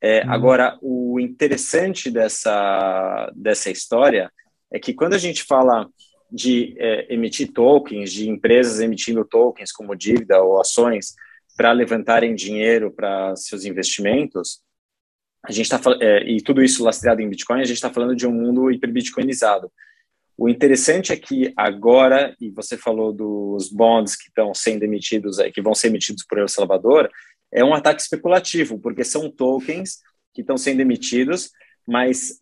[0.00, 0.32] É, uhum.
[0.32, 4.30] Agora, o interessante dessa, dessa história
[4.72, 5.88] é que quando a gente fala
[6.30, 11.14] de é, emitir tokens, de empresas emitindo tokens como dívida ou ações
[11.56, 14.60] para levantarem dinheiro para seus investimentos,
[15.44, 18.26] a gente está é, e tudo isso lastreado em Bitcoin, a gente está falando de
[18.26, 19.70] um mundo hiperbitcoinizado.
[20.36, 25.60] O interessante é que agora, e você falou dos bonds que estão sendo emitidos, que
[25.60, 27.10] vão ser emitidos por El Salvador,
[27.52, 29.98] é um ataque especulativo, porque são tokens
[30.32, 31.50] que estão sendo emitidos,
[31.86, 32.38] mas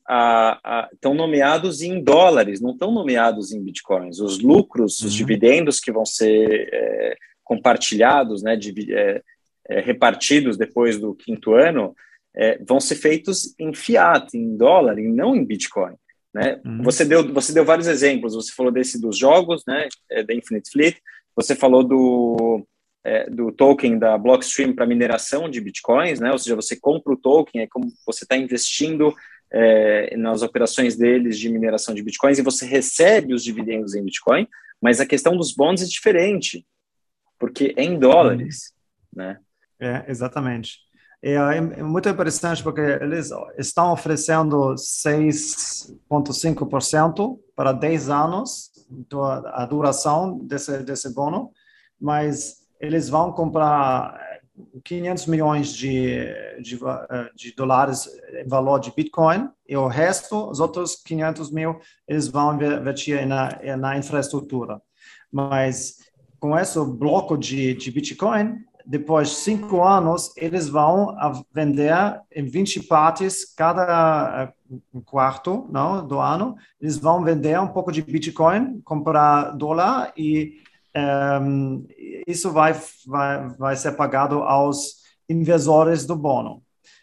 [0.92, 4.18] estão nomeados em dólares, não estão nomeados em bitcoins.
[4.18, 5.06] Os lucros, uhum.
[5.06, 9.22] os dividendos que vão ser é, compartilhados, né, de, é,
[9.68, 11.94] é, repartidos depois do quinto ano,
[12.36, 15.94] é, vão ser feitos em fiat, em dólar, e não em bitcoin.
[16.34, 16.60] Né?
[16.64, 16.82] Uhum.
[16.82, 20.70] Você, deu, você deu vários exemplos, você falou desse dos jogos, né, é, da Infinite
[20.70, 20.98] Fleet,
[21.34, 22.66] você falou do,
[23.02, 26.30] é, do token da Blockstream para mineração de bitcoins, né?
[26.30, 29.14] ou seja, você compra o token, é como você está investindo
[29.50, 34.46] é, nas operações deles de mineração de bitcoins e você recebe os dividendos em bitcoin,
[34.80, 36.66] mas a questão dos bonds é diferente,
[37.38, 38.74] porque é em dólares.
[39.14, 39.24] Uhum.
[39.24, 39.38] Né?
[39.80, 40.85] É, exatamente.
[41.22, 50.38] É, é, muito interessante porque eles estão oferecendo 6,5% para 10 anos então, a duração
[50.38, 51.50] desse, desse bono,
[52.00, 54.18] mas eles vão comprar
[54.84, 56.26] 500 milhões de,
[56.60, 56.78] de,
[57.34, 62.54] de, dólares em valor de Bitcoin e o resto, os outros 500 mil, eles vão
[62.54, 64.80] investir na, na infraestrutura.
[65.30, 65.96] Mas
[66.38, 68.56] com esse bloco de, de Bitcoin,
[68.86, 71.16] depois de cinco anos, eles vão
[71.52, 71.92] vender
[72.32, 76.54] em 20 partes cada eh, quarto não, do ano.
[76.80, 80.60] Eles vão vender um pouco de Bitcoin, comprar dólar e
[80.94, 81.86] um, ehm,
[82.28, 82.74] isso vai,
[83.06, 86.62] vai, vai ser pagado aos investidores do bono.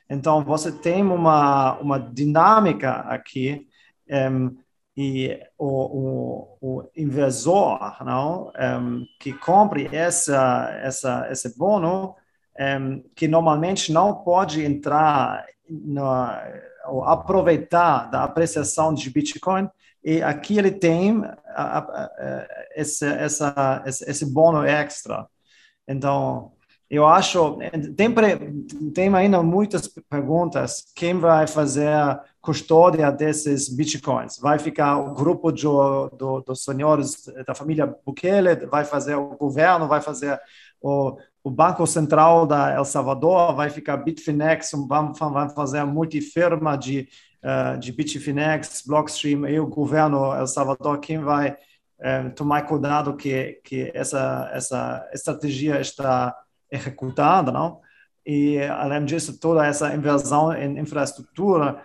[0.09, 3.67] Então, você tem uma, uma dinâmica aqui
[4.09, 4.49] um, ehm,
[4.95, 12.15] e o, o, o inversor não, um, que compre essa, essa, esse bono,
[12.59, 16.03] um, que normalmente não pode entrar no,
[16.85, 19.67] ou aproveitar da apreciação de Bitcoin,
[20.03, 25.27] e aqui ele tem a, a, a, esse, essa, esse, esse bono extra.
[25.87, 26.51] Então,
[26.89, 27.57] eu acho,
[27.95, 28.13] tem,
[28.93, 34.37] tem ainda muitas perguntas, quem vai fazer custódia desses bitcoins?
[34.37, 38.65] Vai ficar o grupo de, do, dos senhores da família Bukele?
[38.65, 39.87] Vai fazer o governo?
[39.87, 40.37] Vai fazer
[40.81, 43.55] o, o Banco Central da El Salvador?
[43.55, 44.71] Vai ficar Bitfinex?
[44.89, 45.17] Vamos
[45.55, 47.07] fazer a multifirma de,
[47.41, 50.99] uh, de Bitfinex, Blockstream e o governo El Salvador?
[50.99, 56.35] Quem vai uh, tomar cuidado que, que essa, essa estratégia está
[56.69, 57.79] executada, não?
[58.25, 61.81] E, além disso, toda essa inversão em infraestrutura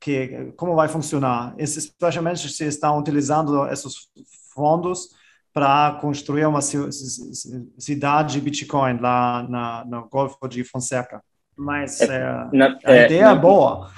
[0.00, 4.08] que como vai funcionar, especialmente se estão utilizando esses
[4.52, 5.08] fundos
[5.52, 11.22] para construir uma cidade Bitcoin lá na, no Golfo de Fonseca.
[11.56, 13.88] Mas é, é, na, a é, ideia é boa.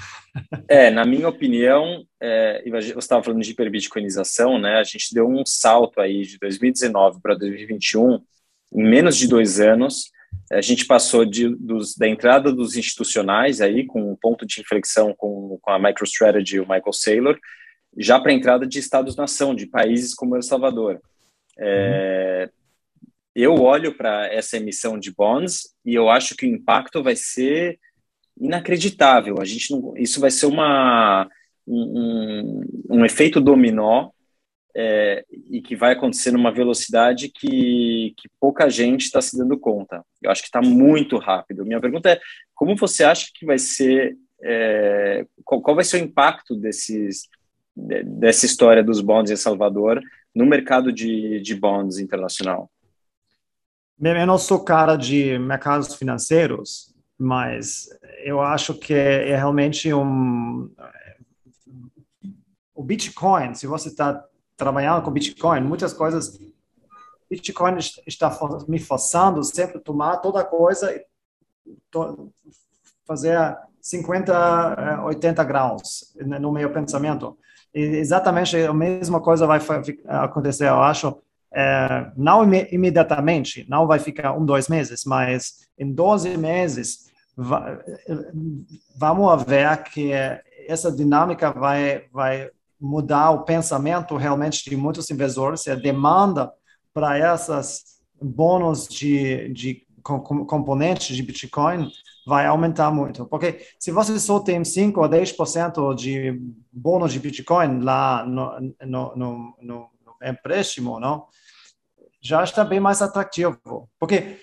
[0.69, 4.77] É, na minha opinião, é, você estava falando de hiperbitcoinização, né?
[4.79, 8.21] A gente deu um salto aí de 2019 para 2021
[8.75, 10.11] em menos de dois anos
[10.51, 15.15] a gente passou de, dos, da entrada dos institucionais aí, com um ponto de inflexão
[15.17, 17.39] com, com a MicroStrategy e o Michael Saylor,
[17.99, 21.01] já para a entrada de estados-nação, de países como El Salvador.
[21.59, 22.51] É,
[23.35, 27.79] eu olho para essa emissão de bonds e eu acho que o impacto vai ser
[28.39, 29.37] inacreditável.
[29.41, 31.29] A gente não, isso vai ser uma,
[31.67, 32.61] um,
[32.91, 34.11] um efeito dominó
[34.79, 40.05] é, e que vai acontecer numa velocidade que, que pouca gente está se dando conta.
[40.21, 41.65] Eu acho que está muito rápido.
[41.65, 42.21] Minha pergunta é,
[42.55, 47.23] como você acha que vai ser, é, qual, qual, vai ser o impacto desses,
[47.75, 49.99] dessa história dos bonds em Salvador
[50.35, 52.71] no mercado de, de bonds internacional?
[53.99, 57.89] Eu não sou cara de mercados financeiros, mas
[58.23, 60.71] eu acho que é realmente um...
[62.75, 64.23] O Bitcoin, se você está
[64.57, 66.39] trabalhando com Bitcoin, muitas coisas.
[67.29, 67.77] Bitcoin
[68.07, 68.31] está
[68.69, 71.05] me forçando sempre a tomar toda coisa e
[73.07, 77.37] fazer 50, 80 graus no meu pensamento.
[77.75, 79.61] E exatamente a mesma coisa vai
[80.09, 81.17] acontecer, eu acho.
[81.53, 87.07] É, não imediatamente, não vai ficar um, dois meses, mas em 12 meses,
[88.97, 90.13] vamos ver que
[90.67, 92.51] essa dinâmica vai, vai
[92.81, 96.53] mudar o pensamento realmente de muitos investidores, a demanda
[96.93, 101.91] para essas bônus de, de componentes de Bitcoin
[102.27, 103.27] vai aumentar muito.
[103.27, 106.41] Porque se você só tem 5 ou 10% de
[106.73, 109.91] bônus de Bitcoin lá no, no, no, no,
[110.23, 111.27] empréstimo, não?
[112.21, 113.89] já está bem mais atrativo.
[113.99, 114.41] Porque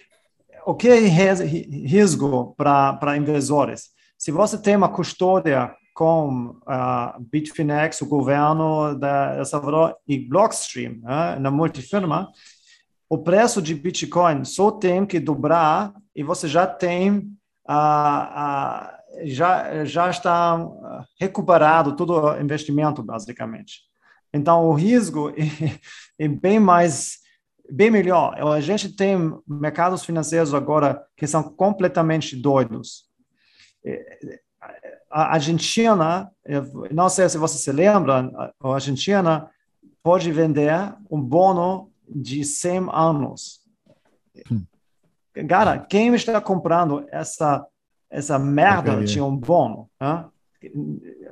[0.65, 3.89] o que é risco para investidores?
[4.17, 10.99] Se você tem uma custódia com a Bitfinex, o governo da El Salvador e Blockstream,
[11.01, 12.31] né, na multifirma,
[13.09, 17.31] o preço de Bitcoin só tem que dobrar e você já tem
[17.67, 20.59] a, já já está
[21.19, 23.81] recuperado todo o investimento basicamente.
[24.33, 27.19] Então o risco é, é bem mais
[27.69, 28.35] bem melhor.
[28.51, 29.17] A gente tem
[29.47, 33.05] mercados financeiros agora que são completamente doidos.
[35.15, 36.31] A Argentina,
[36.89, 39.47] não sei se você se lembra, a Argentina
[40.01, 40.73] pode vender
[41.07, 43.61] um bono de 100 anos.
[44.51, 44.65] Hum.
[45.47, 47.63] Cara, quem está comprando essa
[48.09, 49.87] essa merda de um bono?
[50.01, 50.25] Hein?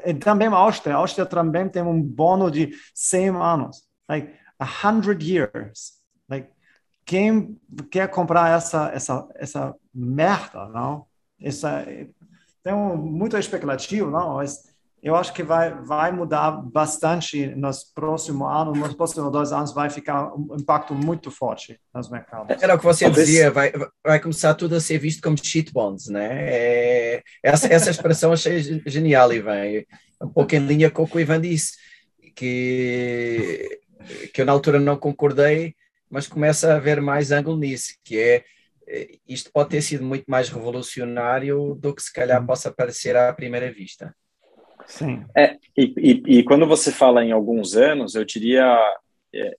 [0.05, 5.21] E também a Áustria, a Áustria também tem um bono de 100 anos, like 100
[5.21, 5.93] years.
[6.29, 6.49] Like,
[7.03, 7.59] quem
[7.89, 11.07] quer comprar essa essa essa merda, não?
[11.41, 11.83] Essa
[12.63, 14.35] tem um, muito especulativo, não?
[14.35, 19.73] Mas eu acho que vai, vai mudar bastante nos próximos anos, nos próximos dois anos
[19.73, 22.61] vai ficar um impacto muito forte nos mercados.
[22.61, 23.27] Era o que você Talvez...
[23.27, 23.71] dizia, vai,
[24.05, 26.29] vai começar tudo a ser visto como cheat bonds, né?
[26.47, 29.63] É, essa, essa expressão achei genial, Ivan,
[30.21, 31.77] um pouco em linha com o que o Ivan disse,
[32.35, 33.79] que,
[34.33, 35.75] que eu na altura não concordei,
[36.11, 38.43] mas começa a haver mais ângulo nisso, que é
[39.27, 43.71] isto pode ter sido muito mais revolucionário do que se calhar possa parecer à primeira
[43.71, 44.15] vista.
[44.85, 45.25] Sim.
[45.35, 48.77] É, e, e, e, quando você fala em alguns anos, eu diria,
[49.33, 49.55] é,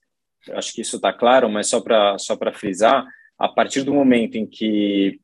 [0.51, 3.05] acho que isso está claro, mas só para só frisar,
[3.37, 5.19] a partir do momento em que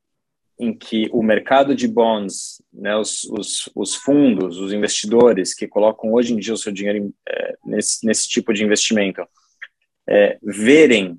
[0.60, 6.12] em que o mercado de bonds, né, os, os, os fundos, os investidores que colocam
[6.12, 9.26] hoje em dia o seu dinheiro é, nesse, nesse tipo de investimento,
[10.06, 11.18] é, verem,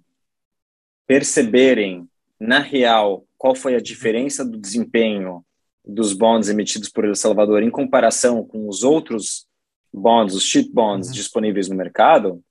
[1.07, 2.07] perceberem
[2.41, 5.45] na real qual foi a diferença do desempenho
[5.85, 9.47] dos bonds emitidos por El Salvador em comparação com os outros
[9.93, 11.15] bonds, os cheap bonds uhum.
[11.15, 12.43] disponíveis no mercado,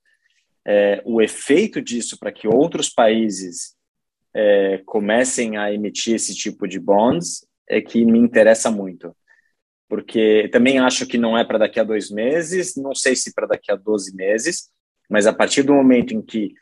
[0.64, 3.74] é, o efeito disso para que outros países
[4.34, 9.16] é, comecem a emitir esse tipo de bonds é que me interessa muito.
[9.88, 13.46] Porque também acho que não é para daqui a dois meses, não sei se para
[13.46, 14.70] daqui a 12 meses,
[15.08, 16.52] mas a partir do momento em que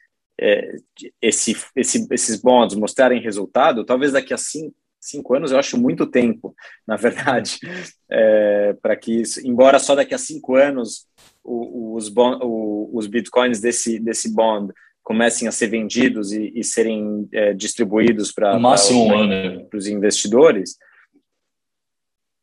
[0.41, 0.77] é,
[1.21, 6.07] esse, esse, esses bonds mostrarem resultado, talvez daqui a cinco, cinco anos eu acho muito
[6.07, 6.55] tempo,
[6.87, 7.59] na verdade,
[8.11, 11.07] é, para que isso, embora só daqui a cinco anos
[11.45, 14.73] os, bond, os bitcoins desse, desse bond
[15.03, 18.57] comecem a ser vendidos e, e serem é, distribuídos para
[19.03, 20.77] um os investidores.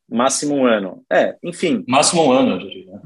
[0.10, 1.04] Máximo um ano.
[1.12, 1.84] É, enfim.
[1.88, 3.02] Máximo um ano, eu diria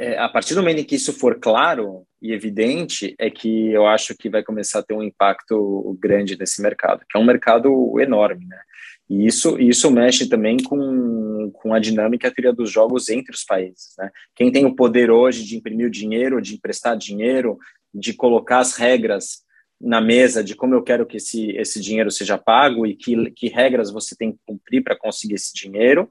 [0.00, 3.86] é, a partir do momento em que isso for claro e evidente, é que eu
[3.86, 7.98] acho que vai começar a ter um impacto grande nesse mercado, que é um mercado
[7.98, 8.60] enorme, né?
[9.08, 13.42] E isso, isso mexe também com, com a dinâmica a teoria dos jogos entre os
[13.42, 14.10] países, né?
[14.34, 17.58] Quem tem o poder hoje de imprimir o dinheiro, de emprestar dinheiro,
[17.92, 19.42] de colocar as regras
[19.80, 23.48] na mesa de como eu quero que esse, esse dinheiro seja pago e que, que
[23.48, 26.08] regras você tem que cumprir para conseguir esse dinheiro,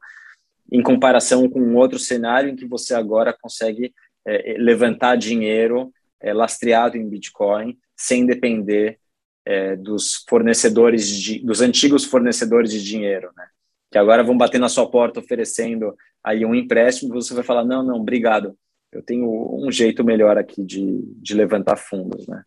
[0.71, 3.93] em comparação com um outro cenário em que você agora consegue
[4.25, 8.99] é, levantar dinheiro é, lastreado em Bitcoin sem depender
[9.45, 13.47] é, dos fornecedores de, dos antigos fornecedores de dinheiro, né?
[13.91, 17.81] Que agora vão bater na sua porta oferecendo aí um empréstimo, você vai falar não,
[17.83, 18.55] não, obrigado,
[18.91, 22.43] eu tenho um jeito melhor aqui de, de levantar fundos, né?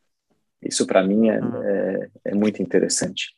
[0.63, 1.63] Isso para mim é, uhum.
[1.63, 3.35] é, é muito interessante.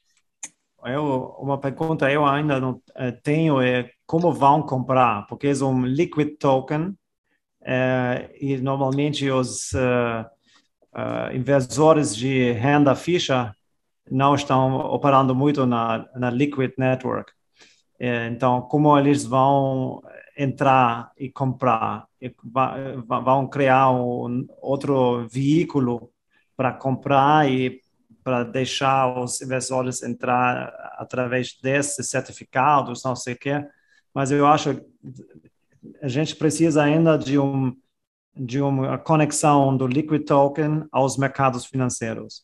[0.84, 5.86] Eu, uma pergunta eu ainda não eh, tenho é como vão comprar, porque é um
[5.86, 6.94] liquid token
[7.64, 10.24] é, e normalmente os uh,
[10.94, 13.54] uh, de renda fixa
[14.10, 17.32] não estão operando muito na, na liquid network.
[17.98, 20.02] Então, como eles vão
[20.36, 22.06] entrar e comprar?
[22.20, 22.34] E
[23.06, 26.10] vão criar um outro veículo
[26.54, 27.80] para comprar e
[28.22, 33.64] para deixar os investidores entrar através desses certificados, não sei o quê.
[34.14, 34.80] Mas eu acho
[36.02, 37.76] a gente precisa ainda de um
[38.36, 42.42] de uma conexão do liquid token aos mercados financeiros.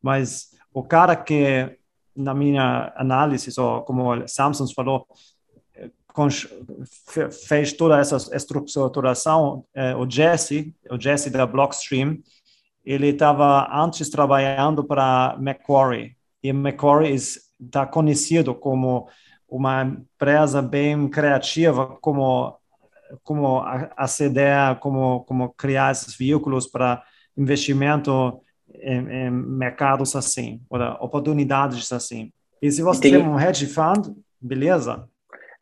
[0.00, 1.76] Mas o cara que
[2.14, 5.06] na minha análise, ou como Samson falou,
[7.48, 12.18] fez toda essa estruturação, eh, o Jesse, o Jesse da Blockstream,
[12.84, 19.08] ele estava antes trabalhando para Macquarie, e Macquarie está conhecido como
[19.48, 22.58] uma empresa bem criativa, como
[23.22, 23.62] como
[23.96, 27.02] aceder, como como criar esses veículos para
[27.36, 28.40] investimento
[28.74, 32.32] em, em mercados assim, ou oportunidades assim.
[32.60, 33.12] E se você tem...
[33.12, 35.08] tem um hedge fund, beleza,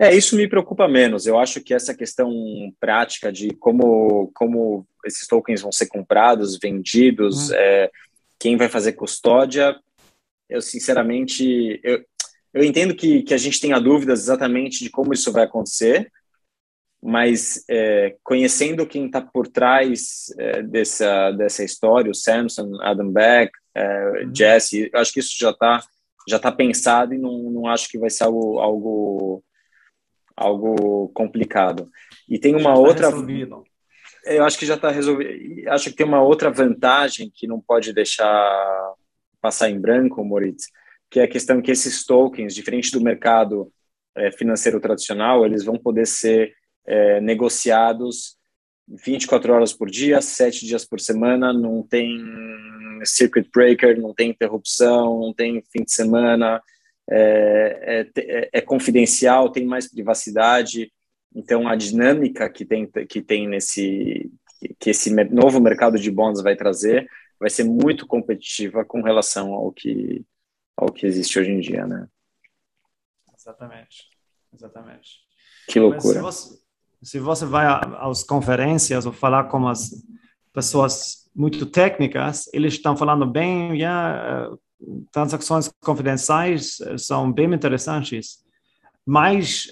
[0.01, 1.27] é, isso me preocupa menos.
[1.27, 2.33] Eu acho que essa questão
[2.81, 7.57] prática de como, como esses tokens vão ser comprados, vendidos, uhum.
[7.57, 7.91] é,
[8.39, 9.79] quem vai fazer custódia,
[10.49, 12.03] eu sinceramente, eu,
[12.55, 16.11] eu entendo que, que a gente tenha dúvidas exatamente de como isso vai acontecer,
[17.03, 23.53] mas é, conhecendo quem está por trás é, dessa, dessa história, o Samson, Adam Beck,
[23.75, 24.35] é, uhum.
[24.35, 25.81] Jesse, acho que isso já está
[26.29, 29.43] já tá pensado e não, não acho que vai ser algo, algo
[30.37, 31.91] algo complicado.
[32.29, 33.11] E tem uma tá outra.
[33.11, 33.65] Resolvido.
[34.25, 35.69] Eu acho que já está resolvido.
[35.69, 38.95] Acho que tem uma outra vantagem que não pode deixar
[39.41, 40.67] passar em branco, Moritz,
[41.11, 43.73] que é a questão que esses tokens, diferente do mercado
[44.15, 46.55] é, financeiro tradicional, eles vão poder ser
[46.91, 48.37] é, negociados
[48.89, 52.19] 24 horas por dia, 7 dias por semana, não tem
[53.05, 56.61] circuit breaker, não tem interrupção, não tem fim de semana,
[57.09, 60.93] é, é, é, é, confidencial, tem mais privacidade.
[61.35, 64.31] Então, a dinâmica que tem, que tem nesse
[64.79, 69.73] que esse novo mercado de bonds vai trazer vai ser muito competitiva com relação ao
[69.73, 70.23] que
[70.77, 72.07] ao que existe hoje em dia, né?
[73.35, 74.09] Exatamente,
[74.53, 75.21] exatamente.
[75.67, 76.21] Que loucura.
[76.21, 76.60] Você,
[77.03, 77.67] se você, vai
[77.99, 79.91] às conferências ou falar com as
[80.53, 84.51] pessoas muito técnicas, eles estão falando bem, yeah,
[85.11, 88.39] transações confidenciais eh, são bem interessantes,
[89.07, 89.69] mas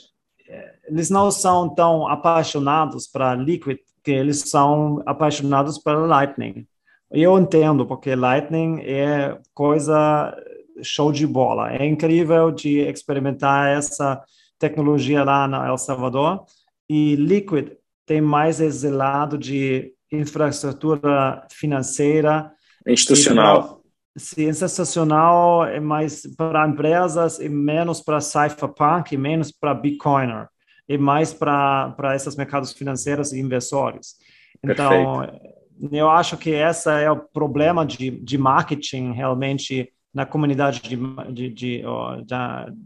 [0.48, 6.66] eh, eles não são tão apaixonados para Liquid que eles são apaixonados pela Lightning.
[7.10, 10.34] Eu entendo, porque Lightning é coisa
[10.82, 11.72] show de bola.
[11.72, 14.22] É incrível de experimentar essa
[14.58, 16.44] tecnologia lá no El Salvador.
[16.88, 17.72] E Liquid
[18.06, 22.50] tem mais esse lado de infraestrutura financeira.
[22.86, 23.78] Institucional
[24.18, 30.48] Sim, sensacional, é mais para empresas e menos para cypherpunk, e menos para bitcoiner,
[30.88, 34.16] e mais para esses mercados financeiros e investidores.
[34.62, 35.94] Então, Perfeito.
[35.94, 40.96] eu acho que esse é o problema de, de marketing realmente na comunidade de,
[41.32, 41.84] de, de, de,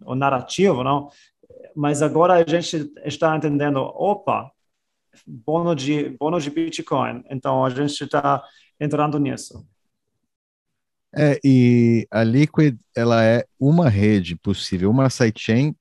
[0.05, 1.09] o narrativo, não?
[1.74, 4.50] Mas agora a gente está entendendo, opa,
[5.26, 7.22] bono de, bono de Bitcoin.
[7.30, 8.42] Então, a gente está
[8.78, 9.66] entrando nisso.
[11.14, 15.74] É, e a Liquid, ela é uma rede possível, uma sidechain,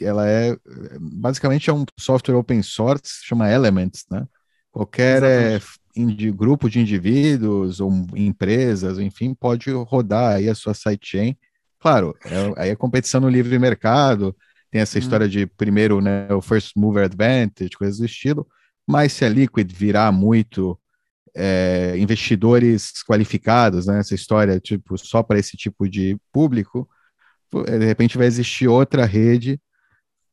[0.00, 0.56] ela é,
[0.98, 4.26] basicamente é um software open source, chama Elements, né?
[4.70, 5.60] Qualquer é,
[5.94, 11.36] indi, grupo de indivíduos ou empresas, enfim, pode rodar aí a sua sidechain.
[11.80, 14.34] Claro, é, aí é competição no livre mercado,
[14.70, 15.00] tem essa hum.
[15.00, 18.46] história de primeiro, né, o first mover advantage, coisas do estilo,
[18.86, 20.78] mas se a Liquid virar muito
[21.34, 24.00] é, investidores qualificados, né?
[24.00, 26.88] Essa história, tipo, só para esse tipo de público,
[27.52, 29.60] de repente vai existir outra rede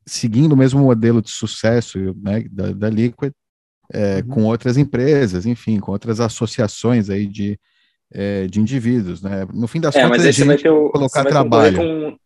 [0.06, 3.32] seguindo o mesmo modelo de sucesso né, da, da Liquid,
[3.92, 4.28] é, uhum.
[4.28, 7.58] com outras empresas, enfim, com outras associações aí de,
[8.12, 9.46] é, de indivíduos, né?
[9.52, 11.76] No fim das é, contas, mas aí você vai ter o, colocar trabalho.
[11.76, 12.18] Com,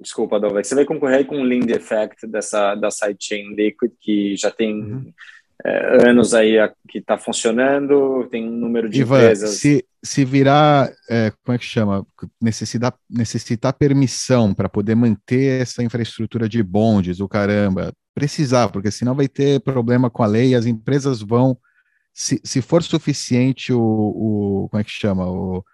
[0.00, 4.50] desculpa, Dalva, você vai concorrer com o Lind Effect dessa da sidechain Liquid, que já
[4.50, 5.12] tem uhum
[5.62, 9.58] é, anos aí a, que está funcionando, tem um número de Ivan, empresas.
[9.58, 12.06] Se, se virar, é, como é que chama?
[12.40, 19.14] Necessitar, necessitar permissão para poder manter essa infraestrutura de bondes, o caramba, precisar, porque senão
[19.14, 21.56] vai ter problema com a lei e as empresas vão.
[22.12, 24.68] Se, se for suficiente o, o.
[24.70, 25.26] Como é que chama?
[25.28, 25.64] O,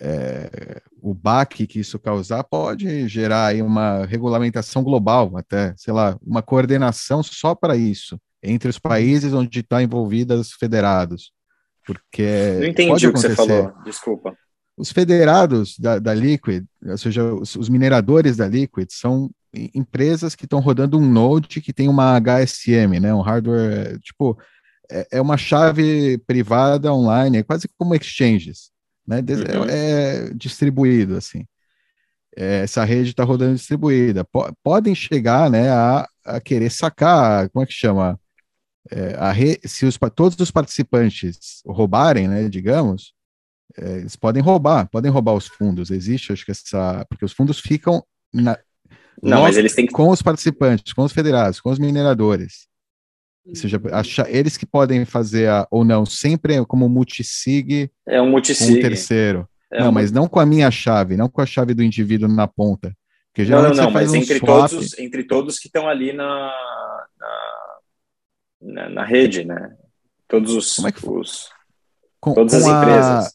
[0.00, 6.18] é, o baque que isso causar pode gerar aí uma regulamentação global, até, sei lá,
[6.22, 11.32] uma coordenação só para isso entre os países onde estão tá envolvidas federados.
[11.84, 12.58] Porque.
[12.60, 14.36] Não entendi o que você falou, desculpa.
[14.76, 19.30] Os federados da, da Liquid, ou seja, os, os mineradores da Liquid, são
[19.74, 24.38] empresas que estão rodando um node que tem uma HSM, né, um hardware, tipo,
[24.90, 28.70] é, é uma chave privada online, é quase como exchanges,
[29.06, 29.64] né, uhum.
[29.68, 31.46] é, é, distribuído, assim.
[32.36, 34.24] É, essa rede está rodando distribuída.
[34.24, 38.18] P podem chegar, né, a, a querer sacar, como é que chama?
[38.90, 43.12] é, re, se os, todos os participantes roubarem, né, digamos,
[43.76, 45.90] é, eles podem roubar, podem roubar os fundos.
[45.90, 47.04] Existe, acho que essa.
[47.08, 48.02] Porque os fundos ficam
[48.32, 48.58] na,
[49.22, 49.92] não, mas eles têm que...
[49.92, 52.66] com os participantes, com os federados, com os mineradores.
[53.48, 53.80] Ou seja,
[54.28, 57.90] eles que podem fazer a, ou não, sempre é como multisig.
[58.04, 58.78] É um multisig.
[58.78, 59.48] Um terceiro.
[59.70, 59.92] É não, um...
[59.92, 62.92] mas não com a minha chave, não com a chave do indivíduo na ponta.
[63.32, 66.52] Porque não, não, não, mas um entre, todos, entre todos que estão ali na,
[67.18, 67.78] na,
[68.62, 69.76] na, na, rede, né?
[70.26, 70.76] Todos os.
[70.76, 71.20] Como é que foi?
[71.20, 71.50] Os,
[72.18, 73.26] com, todas com as empresas.
[73.26, 73.30] A...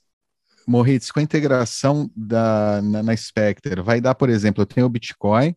[0.68, 4.90] Moritz, com a integração da, na, na Spectre, vai dar, por exemplo, eu tenho o
[4.90, 5.56] Bitcoin,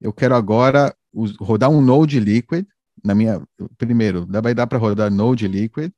[0.00, 0.94] eu quero agora
[1.40, 2.66] rodar um Node Liquid,
[3.04, 3.42] na minha.
[3.78, 5.92] Primeiro, vai dar para rodar Node Liquid,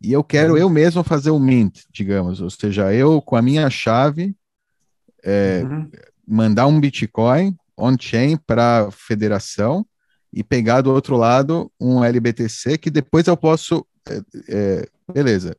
[0.00, 0.58] e eu quero uhum.
[0.58, 4.36] eu mesmo fazer o mint, digamos, ou seja, eu com a minha chave
[5.22, 5.90] é, uhum.
[6.26, 9.86] mandar um Bitcoin on-chain para a federação
[10.32, 13.86] e pegar do outro lado um LBTC que depois eu posso.
[14.08, 15.56] É, é, beleza.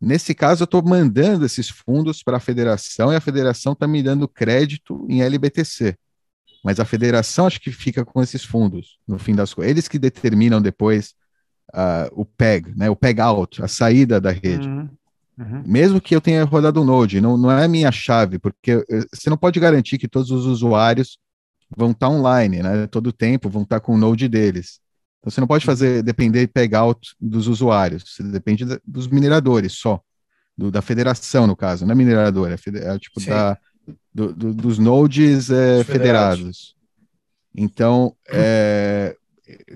[0.00, 4.00] Nesse caso, eu estou mandando esses fundos para a federação e a federação está me
[4.00, 5.96] dando crédito em LBTC.
[6.68, 9.70] Mas a federação acho que fica com esses fundos, no fim das coisas.
[9.70, 11.14] Eles que determinam depois
[11.72, 14.68] uh, o PEG, né, o PEG out, a saída da rede.
[14.68, 14.86] Uhum.
[15.38, 15.62] Uhum.
[15.64, 19.06] Mesmo que eu tenha rodado o Node, não, não é a minha chave, porque eh,
[19.10, 21.18] você não pode garantir que todos os usuários
[21.74, 22.86] vão estar online, né?
[22.86, 24.78] Todo o tempo vão estar com o Node deles.
[25.20, 30.02] Então você não pode fazer depender pegar out dos usuários, você depende dos mineradores só,
[30.54, 33.56] do, da federação no caso, não é mineradora, é, é tipo da,
[34.14, 36.74] do, do, dos nodes é, federados.
[37.54, 39.16] Então, é,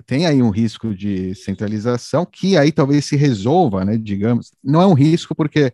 [0.05, 3.97] tem aí um risco de centralização que aí talvez se resolva, né?
[3.97, 5.73] Digamos, não é um risco porque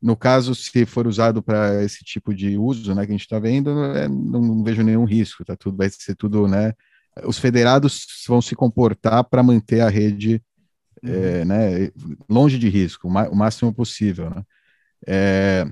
[0.00, 3.38] no caso se for usado para esse tipo de uso, né, que a gente está
[3.38, 6.72] vendo, é, não, não, vejo nenhum risco, tá tudo vai ser tudo, né?
[7.24, 10.40] Os federados vão se comportar para manter a rede,
[11.02, 11.12] uhum.
[11.12, 11.90] é, né,
[12.28, 14.42] longe de risco, o, máximo possível, né?
[15.06, 15.66] É,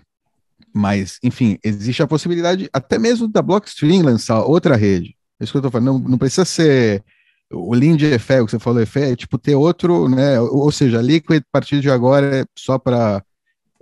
[0.76, 5.16] mas, enfim, existe a possibilidade até mesmo da Blockstream lançar outra rede.
[5.40, 5.86] É isso que eu estou falando.
[5.86, 7.02] Não, não precisa ser
[7.50, 10.38] o Lean de Efé, o que você falou, Efé, é tipo ter outro, né?
[10.38, 13.24] Ou seja, Liquid a partir de agora é só para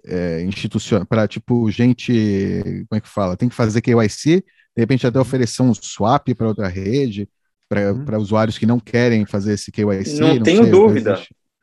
[0.04, 3.36] é, institucional, para tipo gente, como é que fala?
[3.36, 4.44] Tem que fazer KYC, de
[4.76, 7.28] repente até oferecer um swap para outra rede,
[7.68, 8.18] para uhum.
[8.18, 10.20] usuários que não querem fazer esse KYC.
[10.20, 11.20] Não, não tenho sei, dúvida.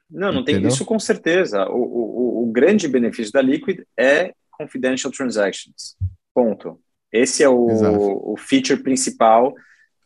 [0.10, 1.70] Não, não tem isso com certeza.
[1.70, 5.96] O, o, o grande benefício da Liquid é confidential transactions.
[6.34, 6.80] Ponto.
[7.12, 9.54] Esse é o, o feature principal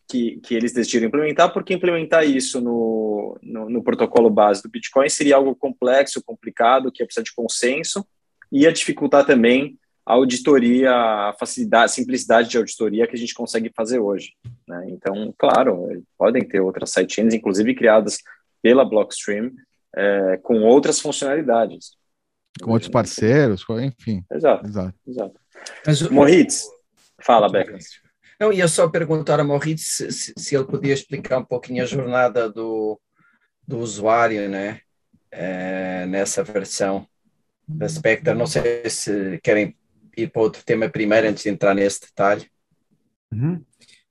[0.07, 5.09] que, que eles decidiram implementar, porque implementar isso no, no, no, protocolo base do Bitcoin
[5.09, 8.05] seria algo complexo, complicado, que ia precisar de consenso,
[8.51, 13.33] e ia dificultar também a auditoria, a facilidade, a simplicidade de auditoria que a gente
[13.33, 14.33] consegue fazer hoje.
[14.67, 14.85] Né?
[14.89, 18.19] Então, claro, podem ter outras sidechains, inclusive criadas
[18.61, 19.51] pela Blockstream,
[19.95, 21.97] é, com outras funcionalidades.
[22.61, 24.23] Com outros parceiros, enfim.
[24.31, 24.65] Exato.
[24.65, 24.99] Exato.
[25.07, 25.39] exato.
[25.85, 26.65] Mas, Moritz,
[27.21, 27.77] fala, Beca.
[28.39, 31.85] Não, ia só perguntar a Moritz se, se, se, ele podia explicar um pouquinho a
[31.85, 32.99] jornada do,
[33.67, 34.81] do usuário, né?
[35.31, 37.07] É, nessa versão
[37.67, 38.33] da Spectre.
[38.33, 39.75] Não sei se querem
[40.15, 42.49] ir para outro tema primeiro antes de entrar nesse detalhe.
[43.33, 43.63] Uhum.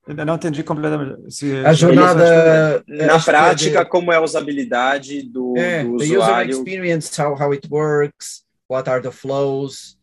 [0.07, 1.35] Eu não entendi completamente.
[1.35, 3.91] Se, a jornada na prática, de...
[3.91, 6.51] como é a usabilidade do, é, do usuário?
[6.51, 9.94] user experience, how, how it works, what are the flows,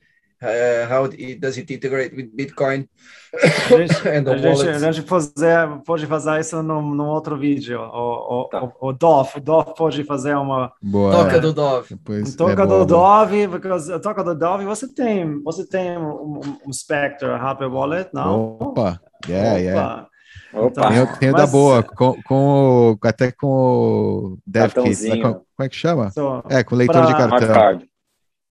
[0.42, 2.88] uh, how it, does it integrate with Bitcoin?
[3.34, 7.80] A gente, a gente, a gente fazer, pode fazer isso num, num outro vídeo.
[7.80, 8.64] O, o, tá.
[8.64, 11.88] o, o Dov, o Dov pode fazer uma boa, toca do Dov.
[11.90, 13.68] Depois, toca é do Dov, porque
[14.02, 18.58] toca do Dov você tem, você tem um, um Spectre Happy Wallet, não?
[18.60, 19.60] Opa, yeah, Opa.
[19.60, 20.08] yeah.
[20.54, 20.90] Opa.
[20.90, 25.22] Tem, tem Mas, da boa, com, com, até com o DevKit, né?
[25.22, 26.12] como, é que chama?
[26.12, 27.91] So, é, com leitor pra, de cartão.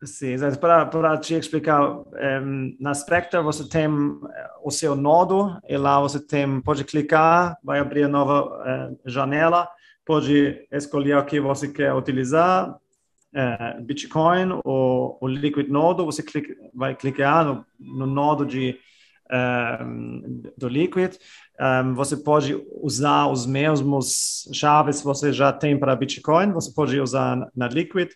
[0.07, 6.01] Sim, para te explicar, um, na Spectre você tem eh, o seu nodo e lá
[6.01, 9.69] você tem, pode clicar, vai abrir a nova uh, janela,
[10.05, 16.55] pode escolher o que você quer utilizar, uh, Bitcoin ou o Liquid Nodo, você clica,
[16.75, 18.77] vai clicar no, no nodo de,
[19.81, 21.15] um, do Liquid,
[21.59, 27.01] um, você pode usar os mesmos chaves que você já tem para Bitcoin, você pode
[27.01, 28.11] usar na Liquid,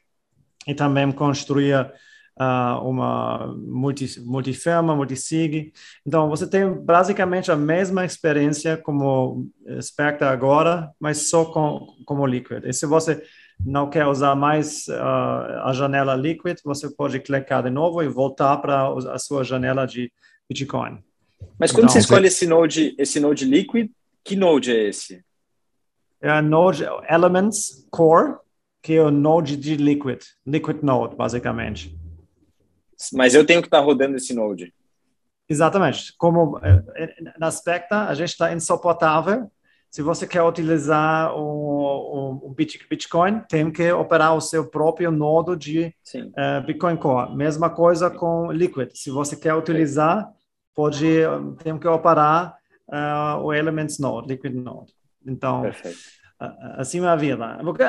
[0.68, 1.90] e também construir
[2.38, 5.72] uh, uma multi, multifirma, multisig.
[6.06, 9.48] Então, você tem basicamente a mesma experiência como
[9.80, 12.64] Spectre agora, mas só com, como Liquid.
[12.66, 13.22] E se você
[13.64, 18.58] não quer usar mais uh, a janela Liquid, você pode clicar de novo e voltar
[18.58, 20.12] para a sua janela de
[20.48, 21.02] Bitcoin.
[21.58, 23.90] Mas quando então, você escolhe esse node, esse node Liquid,
[24.22, 25.24] que node é esse?
[26.20, 28.38] É Node Elements Core,
[28.82, 31.96] que é o Node de Liquid, Liquid Node, basicamente.
[33.12, 34.72] Mas eu tenho que estar tá rodando esse Node.
[35.48, 36.14] Exatamente.
[36.18, 39.50] Como eh, eh, na Spectre, a gente está insuportável.
[39.90, 45.94] Se você quer utilizar o, o, Bitcoin, tem que operar o seu próprio nodo de
[46.14, 47.34] uh, Bitcoin Core.
[47.34, 48.90] Mesma coisa com Liquid.
[48.92, 50.30] Se você quer utilizar,
[50.74, 51.06] pode
[51.64, 52.54] tem que operar
[52.86, 54.92] uh, o Elements Node, Liquid Node.
[55.26, 55.98] Então, Perfeito.
[56.76, 57.58] assim é a vida.
[57.64, 57.84] Porque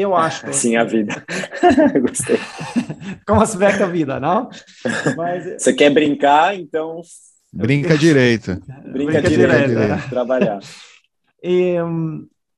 [0.00, 0.46] eu acho.
[0.46, 1.24] Assim é a vida.
[2.00, 2.38] Gostei.
[3.26, 4.48] Como aspecto a vida, não?
[5.16, 5.44] Mas...
[5.62, 7.00] Você quer brincar, então.
[7.52, 8.60] Brinca direito.
[8.84, 9.88] Brinca, Brinca direito, direito.
[9.88, 10.06] Né?
[10.08, 10.60] trabalhar.
[11.42, 11.76] E,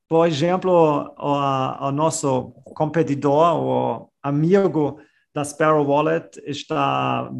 [0.07, 4.99] por exemplo, o, o nosso competidor, o amigo
[5.33, 7.31] da Sparrow Wallet, está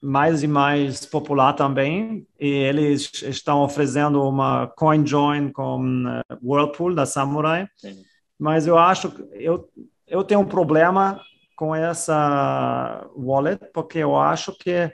[0.00, 7.06] mais e mais popular também, e eles estão oferecendo uma CoinJoin com uh, Whirlpool da
[7.06, 7.66] Samurai.
[7.76, 8.07] Sim
[8.38, 9.68] mas eu acho eu
[10.06, 11.20] eu tenho um problema
[11.56, 14.90] com essa wallet porque eu acho que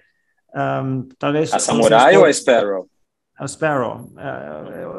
[0.54, 2.88] um, talvez a Samurai ou a Sparrow?
[3.36, 4.10] A Sparrow.
[4.14, 4.92] Uh, eu,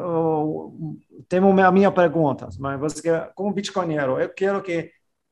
[1.10, 3.02] eu, tenho a minha pergunta, mas você
[3.34, 4.90] como bitcoinero, eu quero que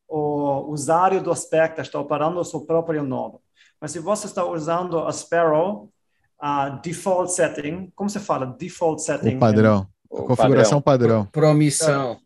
[0.09, 3.41] o usuário do Spectre está operando o seu próprio nodo.
[3.81, 5.91] Mas se você está usando a Sparrow,
[6.39, 8.47] a default setting, como se fala?
[8.47, 9.37] Default setting.
[9.37, 9.87] O padrão.
[10.11, 11.27] A configuração padrão.
[11.27, 11.27] padrão.
[11.27, 12.19] Promissão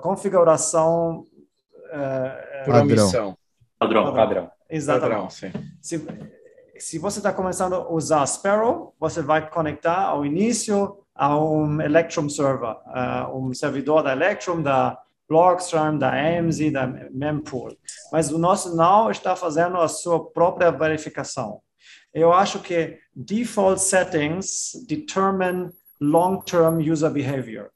[0.00, 1.26] configuração.
[1.90, 3.36] É, Promissão.
[3.78, 4.14] Padrão.
[4.14, 4.50] Padrão.
[4.70, 5.10] Exatamente.
[5.10, 5.30] Padrão,
[5.80, 6.06] se,
[6.78, 12.28] se você está começando a usar Sparrow, você vai conectar ao início a um Electrum
[12.28, 14.98] server, uh, um servidor da Electrum, da
[15.28, 17.76] Blockstream, da AMZ, da Mempool.
[18.10, 21.60] Mas o nosso não está fazendo a sua própria verificação.
[22.12, 25.70] Eu acho que default settings determine
[26.00, 27.70] long-term user behavior.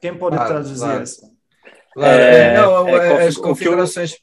[0.00, 1.02] Quem pode ah, traduzir claro.
[1.02, 1.31] isso?
[1.92, 4.16] Claro, é, não, é, as configurações.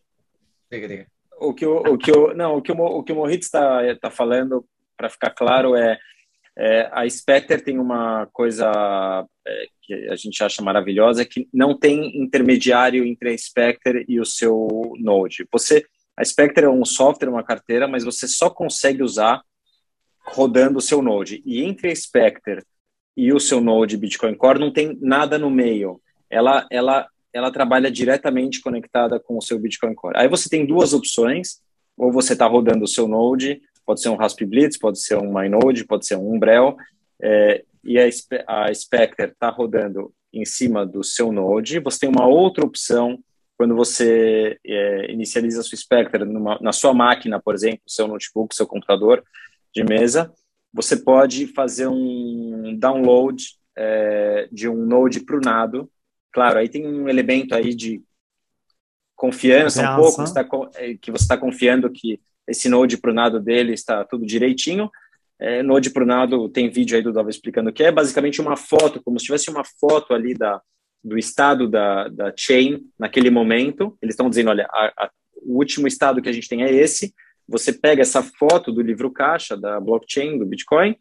[0.72, 1.08] Diga, diga.
[1.40, 3.80] O que o, o que o, não, o que o, o que o Moritz está
[3.96, 4.66] tá falando,
[4.98, 5.98] para ficar claro, é,
[6.58, 12.22] é, a Spectre tem uma coisa é, que a gente acha maravilhosa, que não tem
[12.22, 14.68] intermediário entre a Spectre e o seu
[15.00, 15.48] Node.
[15.52, 15.86] Você,
[16.18, 19.42] a Spectre é um software, uma carteira, mas você só consegue usar
[20.26, 21.42] rodando o seu Node.
[21.46, 22.62] E entre a Spectre
[23.16, 26.02] e o seu Node Bitcoin Core não tem nada no meio.
[26.30, 30.18] Ela, ela ela trabalha diretamente conectada com o seu Bitcoin Core.
[30.18, 31.62] Aí você tem duas opções,
[31.98, 35.86] ou você está rodando o seu Node, pode ser um Raspberry pode ser um MyNode,
[35.86, 36.78] pode ser um Umbrel,
[37.22, 38.08] é, e a,
[38.48, 41.80] a Spectre está rodando em cima do seu Node.
[41.80, 43.20] Você tem uma outra opção
[43.58, 48.56] quando você é, inicializa a sua Spectre numa, na sua máquina, por exemplo, seu notebook,
[48.56, 49.22] seu computador
[49.76, 50.32] de mesa,
[50.74, 53.44] você pode fazer um download
[53.76, 55.90] é, de um Node prunado
[56.32, 58.02] Claro, aí tem um elemento aí de
[59.16, 63.74] confiança, um pouco, você tá, é, que você está confiando que esse node prunado dele
[63.74, 64.90] está tudo direitinho.
[65.38, 69.02] É, node prunado tem vídeo aí do Dova explicando o que é, basicamente uma foto,
[69.04, 70.62] como se tivesse uma foto ali da,
[71.04, 73.98] do estado da, da chain naquele momento.
[74.02, 75.12] Eles estão dizendo, olha, a, a,
[75.44, 77.14] o último estado que a gente tem é esse.
[77.48, 80.96] Você pega essa foto do livro caixa da blockchain, do Bitcoin,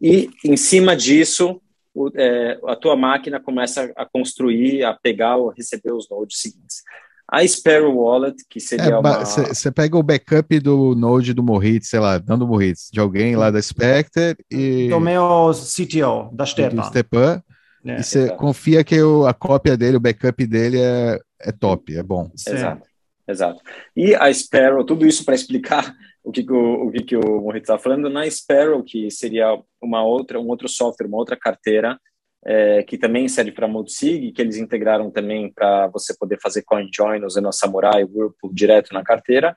[0.00, 1.60] e em cima disso
[1.94, 6.82] o, é, a tua máquina começa a construir, a pegar ou receber os nodes seguintes.
[7.30, 12.00] A Sparrow Wallet, que seria Você é, pega o backup do node do Moritz, sei
[12.00, 14.88] lá, dando Moritz, de alguém lá da Spectre e...
[14.88, 16.82] Do meu CTO, da Stepan.
[16.82, 17.42] Stepan.
[17.84, 21.96] É, e você confia que o, a cópia dele, o backup dele é, é top,
[21.96, 22.30] é bom.
[22.34, 22.82] Exato,
[23.26, 23.62] exato.
[23.96, 27.40] E a Sparrow, tudo isso para explicar o que, que o, o que, que o
[27.40, 31.98] Morrito está falando, na Sparrow, que seria uma outra, um outro software, uma outra carteira,
[32.44, 37.24] é, que também serve para Multisig, que eles integraram também para você poder fazer CoinJoin
[37.24, 39.54] usando a Samurai, Whirlpool direto na carteira.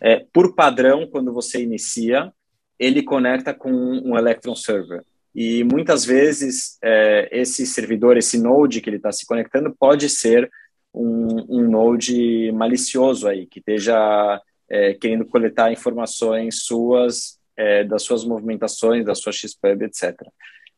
[0.00, 2.32] É, por padrão, quando você inicia,
[2.78, 5.02] ele conecta com um Electron Server.
[5.34, 10.50] E muitas vezes é, esse servidor, esse node que ele está se conectando, pode ser
[10.96, 18.24] um, um node malicioso aí, que esteja é, querendo coletar informações suas, é, das suas
[18.24, 20.14] movimentações, da sua XPub, etc.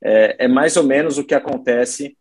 [0.02, 2.16] É, é, mais ou menos o que acontece.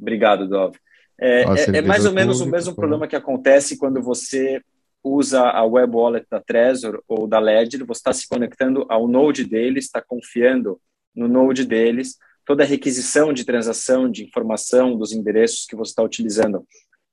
[0.00, 0.76] Obrigado, Dov.
[1.20, 4.62] É, é, é mais ou menos o mesmo problema que acontece quando você
[5.04, 9.44] usa a web wallet da Trezor ou da Ledger, você está se conectando ao node
[9.44, 10.80] deles, está confiando
[11.14, 12.16] no node deles,
[12.46, 16.64] toda a requisição de transação, de informação dos endereços que você está utilizando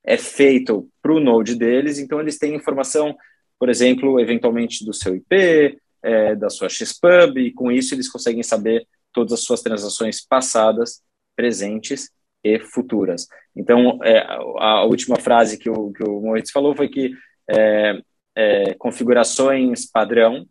[0.03, 3.15] é feito para o node deles, então eles têm informação
[3.59, 8.41] por exemplo, eventualmente do seu IP, é, da sua XPub, e com isso eles conseguem
[8.41, 11.01] saber todas as suas transações passadas,
[11.35, 12.09] presentes
[12.41, 13.27] e futuras.
[13.53, 14.25] Então, é,
[14.59, 17.11] a última frase que o, que o Moritz falou foi que
[17.49, 18.01] é,
[18.33, 20.47] é configurações padrão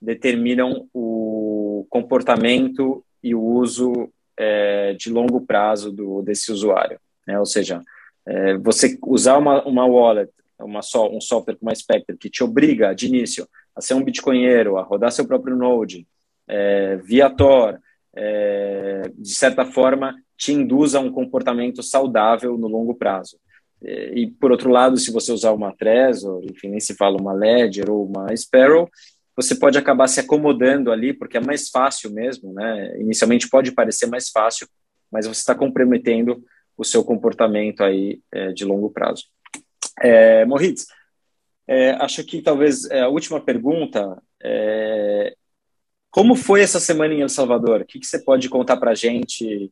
[0.00, 6.98] determinam o comportamento e o uso é, de longo prazo do, desse usuário.
[7.26, 7.38] Né?
[7.38, 7.82] Ou seja,
[8.26, 12.94] é, você usar uma, uma wallet, uma, um software como a Spectre, que te obriga,
[12.94, 16.06] de início, a ser um bitcoinheiro, a rodar seu próprio node,
[16.48, 17.78] é, via Tor,
[18.14, 23.38] é, de certa forma, te induz a um comportamento saudável no longo prazo.
[23.82, 27.90] E, por outro lado, se você usar uma Trezor, enfim, nem se fala uma Ledger
[27.90, 28.88] ou uma Sparrow,
[29.36, 32.98] você pode acabar se acomodando ali, porque é mais fácil mesmo, né?
[32.98, 34.66] Inicialmente pode parecer mais fácil,
[35.12, 36.42] mas você está comprometendo
[36.76, 39.24] o seu comportamento aí é, de longo prazo.
[40.00, 40.86] É, Moritz,
[41.66, 45.34] é, acho que talvez é, a última pergunta é,
[46.10, 47.82] como foi essa semana em El Salvador?
[47.82, 49.70] O que, que você pode contar para a gente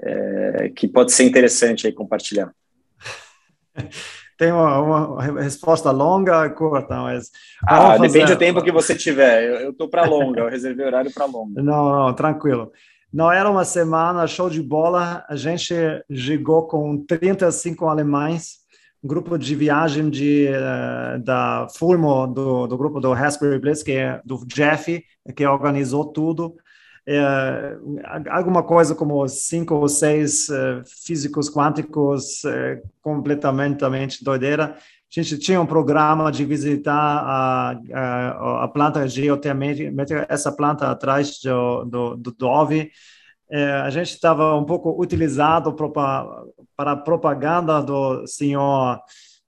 [0.00, 2.52] é, que pode ser interessante aí compartilhar?
[4.36, 7.28] Tem uma, uma, resposta longa e curta, mas.
[7.66, 8.06] Ah, fazer...
[8.06, 9.62] depende do tempo que você tiver.
[9.62, 11.60] Eu estou para longa, eu reservei horário para longa.
[11.60, 12.70] Não, não, tranquilo.
[13.12, 15.24] Não era uma semana show de bola.
[15.28, 15.74] A gente
[16.12, 18.58] chegou com 35 alemães,
[19.02, 23.92] um grupo de viagem de, uh, da Fulmo, do, do grupo do Raspberry Blitz, que
[23.92, 25.02] é do Jeff,
[25.34, 26.56] que organizou tudo
[27.10, 27.78] é,
[28.28, 34.76] alguma coisa como cinco ou seis é, físicos quânticos é, completamente doideira.
[35.10, 41.38] A gente tinha um programa de visitar a, a, a planta geotermética, essa planta atrás
[41.42, 42.90] do, do, do Dove.
[43.50, 46.44] É, a gente estava um pouco utilizado para,
[46.76, 49.00] a propaganda do senhor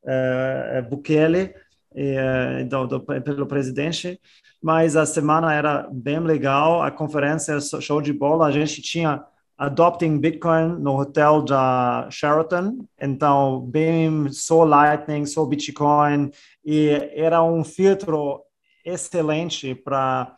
[0.07, 1.55] é, Bukele,
[1.95, 4.19] é, do, do, pelo presidente
[4.63, 9.25] mas a semana era bem legal, a conferência show de bola, a gente tinha
[9.61, 16.31] Adopting Bitcoin no hotel da Sheraton, então bem só Lightning, só Bitcoin,
[16.65, 18.43] e era um filtro
[18.85, 20.35] excelente para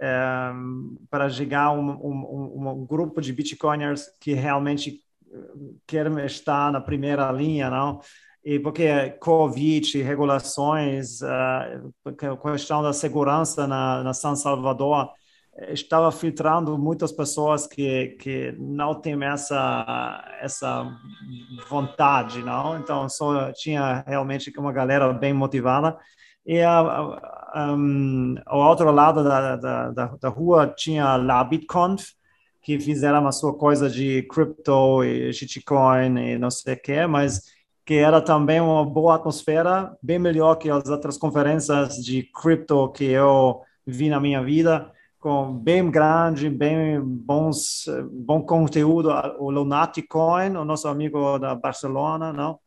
[0.00, 0.50] é,
[1.08, 5.00] para chegar um, um, um, grupo de Bitcoiners que realmente
[5.86, 8.00] querem estar na primeira linha, não?
[8.44, 11.80] e porque Covid, regulações, a
[12.52, 15.23] questão da segurança na, na São Salvador eh,
[15.68, 20.86] estava filtrando muitas pessoas que que não têm essa essa
[21.68, 22.78] vontade, não.
[22.78, 25.96] Então só tinha realmente uma galera bem motivada
[26.46, 26.82] e a,
[27.56, 32.04] um, ao outro lado da, da, da, da rua tinha a BitConf
[32.64, 37.42] que fizeram a sua coisa de cripto e shitcoin e não sei o que, mas
[37.84, 43.04] que era também uma boa atmosfera, bem melhor que as outras conferências de cripto que
[43.04, 44.90] eu vi na minha vida,
[45.24, 49.08] com bem grande, bem bons, bom conteúdo.
[49.38, 52.60] O Lunatic Coin, o nosso amigo da Barcelona, não?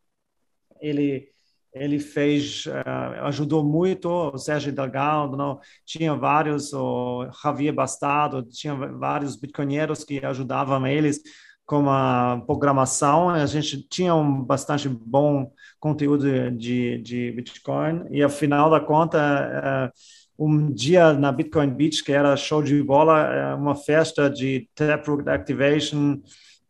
[0.81, 1.29] Ele
[1.71, 5.59] ele fez, uh, ajudou muito o Sérgio Delgado, não?
[5.85, 11.21] tinha vários, o Javier Bastado, tinha vários bitcoinheiros que ajudavam eles
[11.63, 18.29] com a programação, a gente tinha um bastante bom conteúdo de, de Bitcoin e, ao
[18.29, 23.57] final da conta, uh, um dia na Bitcoin Beach, que era show de bola, uh,
[23.57, 26.21] uma festa de Taproot Activation,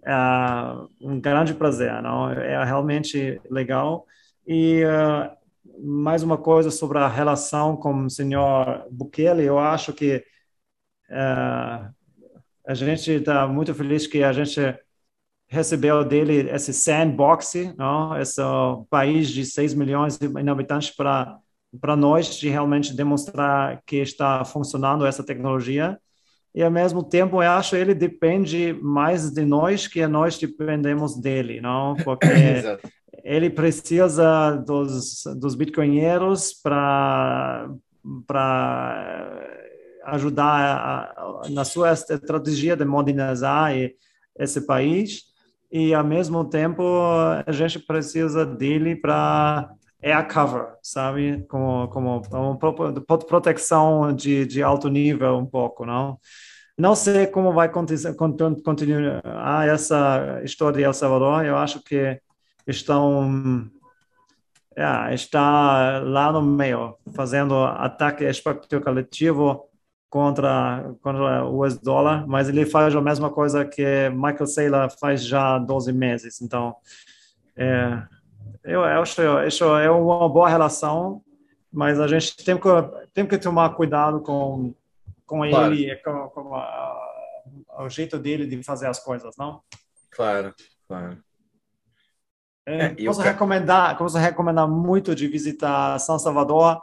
[0.04, 2.32] uh, um grande prazer, não?
[2.32, 4.06] É realmente legal.
[4.48, 4.82] E
[5.84, 10.24] mais uma coisa sobre a relação com o senhor Bukele, eu acho que
[12.66, 14.60] a gente está muito feliz que a gente
[15.48, 18.20] recebeu dele esse sandbox, não?
[18.20, 18.42] esse
[18.90, 21.40] país de 6 milhões de habitantes para
[21.80, 26.00] para nós de realmente demonstrar que está funcionando essa tecnologia.
[26.56, 31.20] E ao mesmo tempo eu acho que ele depende mais de nós que nós dependemos
[31.20, 31.96] dele, não?
[32.04, 32.28] Porque
[33.24, 37.70] ele precisa dos dos bitcoinheiros para
[38.26, 39.44] para
[40.06, 43.74] ajudar a, a, na sua estratégia de modernizar
[44.40, 45.24] esse país.
[45.70, 46.82] E ao mesmo tempo
[47.46, 49.70] a gente precisa dele para
[50.02, 51.46] air cover, sabe?
[51.50, 56.20] Como como uma proteção de, de alto nível um pouco, não?
[56.78, 61.44] Não sei como vai continuar essa história de El Salvador.
[61.44, 62.22] Eu acho que
[62.68, 63.70] estão
[64.78, 69.68] é, está lá no meio, fazendo ataque especulativo
[70.08, 75.26] contra, contra o US dólar, mas ele faz a mesma coisa que Michael Saylor faz
[75.26, 76.42] já há 12 meses.
[76.44, 76.76] Então,
[77.56, 78.04] é,
[78.64, 81.22] eu acho isso é uma boa relação,
[81.72, 82.70] mas a gente tem que,
[83.14, 84.74] tem que tomar cuidado com,
[85.26, 85.74] com claro.
[85.74, 87.00] ele, com, com a,
[87.80, 89.62] o jeito dele de fazer as coisas, não?
[90.12, 90.54] Claro,
[90.88, 91.18] claro.
[92.66, 96.82] É, é posso, recomendar, posso recomendar muito de visitar São Salvador,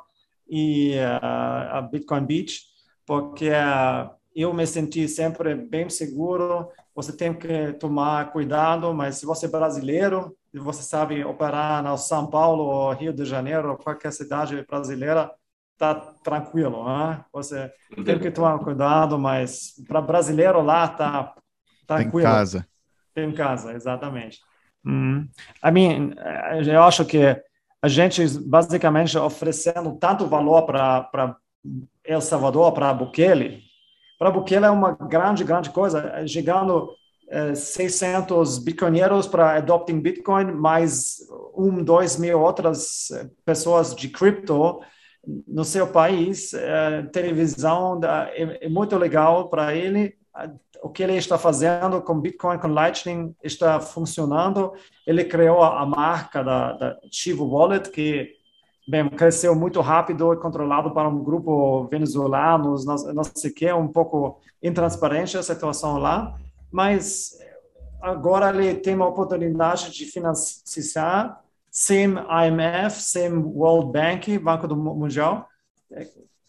[0.48, 2.62] e uh, a Bitcoin Beach,
[3.06, 6.68] porque uh, eu me senti sempre bem seguro.
[6.94, 12.26] Você tem que tomar cuidado, mas se você é brasileiro você sabe operar na São
[12.26, 15.30] Paulo ou Rio de Janeiro qualquer cidade brasileira,
[15.76, 17.24] tá tranquilo, né?
[17.32, 17.72] Você
[18.04, 21.34] tem que tomar cuidado, mas para brasileiro lá tá
[21.86, 22.28] tranquilo.
[22.28, 22.66] Tem casa.
[23.14, 24.38] Tem casa, exatamente.
[24.84, 25.26] Hum.
[25.64, 26.14] I mean,
[26.66, 27.40] eu acho que
[27.82, 31.36] a gente basicamente oferecendo tanto valor para
[32.04, 33.62] El Salvador, para Bukele,
[34.18, 37.03] para Bukele é uma grande, grande coisa, chegando é,
[37.54, 41.18] 600 bitcoinheiros para adopting Bitcoin, mais
[41.54, 43.08] um, dois mil outras
[43.44, 44.80] pessoas de cripto
[45.46, 46.52] no seu país.
[46.54, 50.16] É, televisão é, é muito legal para ele
[50.82, 54.74] o que ele está fazendo com Bitcoin, com Lightning, está funcionando.
[55.06, 58.32] Ele criou a marca da, da Chivo Wallet, que
[58.86, 63.72] bem, cresceu muito rápido e controlado para um grupo venezuelano, não, não sei o que,
[63.72, 66.38] um pouco intransparente a situação lá,
[66.74, 67.38] mas
[68.02, 75.48] agora ele tem uma oportunidade de financiar sem IMF, sem World Bank, Banco do Mundial.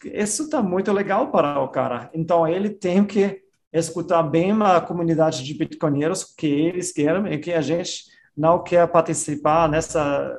[0.04, 2.10] Isso está muito legal para o cara.
[2.12, 3.40] Então, ele tem que
[3.72, 8.06] escutar bem a comunidade de bitcoinheiros que eles querem e que a gente
[8.36, 10.36] não quer participar nessa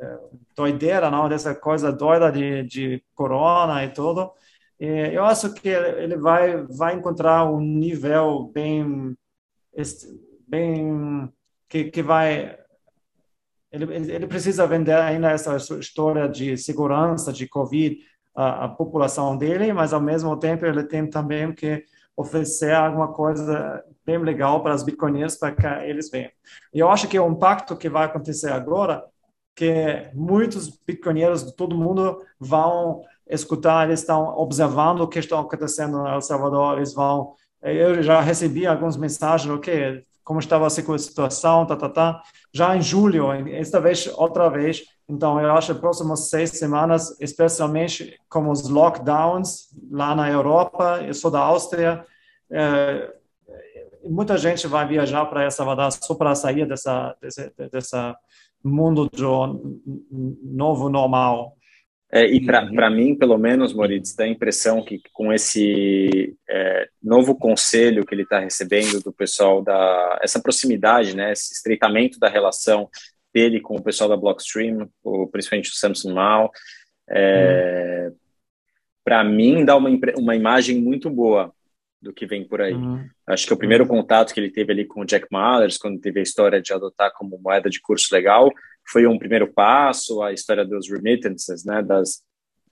[0.00, 0.18] eh,
[0.56, 4.32] doideira, não, dessa coisa doida de, de corona e tudo.
[4.82, 9.16] E eu acho que ele vai vai encontrar um nível bem
[10.48, 11.32] bem
[11.68, 12.58] que, que vai
[13.70, 17.96] ele, ele precisa vender ainda essa história de segurança de covid
[18.34, 21.84] a, a, população dele, mas ao mesmo tempo ele tem também que
[22.16, 26.32] oferecer alguma coisa bem legal para os bitcoinheiros para que eles venham.
[26.74, 29.04] Eu acho que o impacto que vai acontecer agora
[29.54, 35.98] que muitos bitcoinheiros de todo mundo vão escutar, eles estão observando o que está acontecendo
[35.98, 41.64] no El Salvador, eles vão eu já recebi algumas mensagens, ok, como estava a situação,
[41.64, 42.22] tá, tá, tá.
[42.52, 48.18] Já em julho, esta vez, outra vez, então, eu acho que próximas seis semanas, especialmente
[48.28, 52.04] com os lockdowns lá na Europa, eu sou da Áustria,
[52.50, 53.14] é,
[54.04, 58.16] muita gente vai viajar para El Salvador só para sair dessa, desse, dessa
[58.64, 59.78] mundo do
[60.42, 61.56] novo normal.
[62.14, 62.94] É, e para uhum.
[62.94, 68.24] mim, pelo menos, Moritz, dá a impressão que com esse é, novo conselho que ele
[68.24, 72.90] está recebendo do pessoal da essa proximidade, né, esse estreitamento da relação
[73.32, 76.50] dele com o pessoal da Blockstream, o, principalmente o Samsung Mao,
[77.08, 78.16] é, uhum.
[79.02, 79.88] para mim dá uma,
[80.18, 81.50] uma imagem muito boa
[82.02, 82.74] do que vem por aí.
[82.74, 83.08] Uhum.
[83.26, 86.20] Acho que o primeiro contato que ele teve ali com o Jack Mallers, quando teve
[86.20, 88.50] a história de adotar como moeda de curso legal,
[88.86, 92.22] foi um primeiro passo, a história dos remittances, né, das,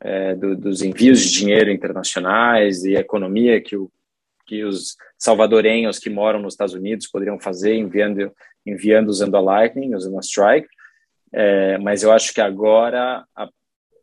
[0.01, 3.91] é, do, dos envios de dinheiro internacionais e a economia que, o,
[4.47, 8.33] que os salvadorenhos que moram nos Estados Unidos poderiam fazer enviando
[8.67, 10.69] enviando usando a Lightning, usando a Strike,
[11.33, 13.49] é, mas eu acho que agora a,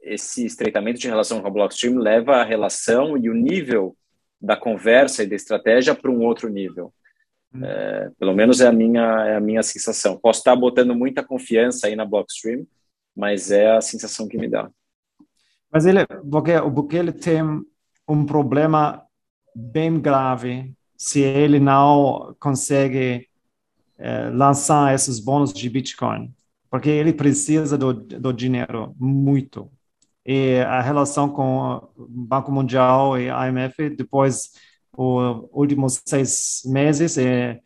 [0.02, 3.96] esse estreitamento de relação com a Blockstream leva a relação e o nível
[4.40, 6.94] da conversa e da estratégia para um outro nível.
[7.64, 10.18] É, pelo menos é a minha é a minha sensação.
[10.18, 12.66] Posso estar botando muita confiança aí na Blockstream,
[13.16, 14.70] mas é a sensação que me dá.
[15.72, 17.42] Mas ele, porque o Bukele tem
[18.08, 19.04] um problema
[19.56, 23.28] bem grave se ele não consegue
[23.98, 26.34] é, lançar esses bônus de Bitcoin,
[26.70, 29.72] porque ele precisa do, do dinheiro muito.
[30.26, 34.52] E a relação com o Banco Mundial e a IMF, depois
[34.98, 37.60] os últimos seis meses, é,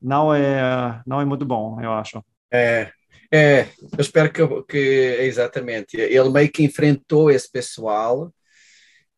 [0.00, 2.22] não, é, não é muito bom, eu acho.
[2.52, 2.90] É,
[3.32, 5.96] é eu espero que, que exatamente.
[5.96, 8.30] Ele meio que enfrentou esse pessoal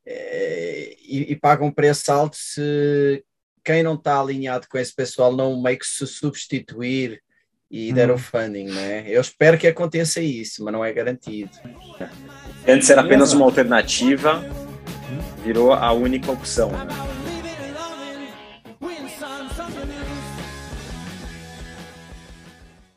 [0.06, 3.24] é, e, e paga um preço alto se
[3.64, 7.20] quem não está alinhado com esse pessoal não meio que se substituir
[7.70, 8.18] e der o hum.
[8.18, 9.04] funding, né?
[9.08, 11.50] Eu espero que aconteça isso, mas não é garantido.
[12.68, 14.44] Antes era apenas uma alternativa,
[15.42, 16.70] virou a única opção.
[16.70, 17.23] Né?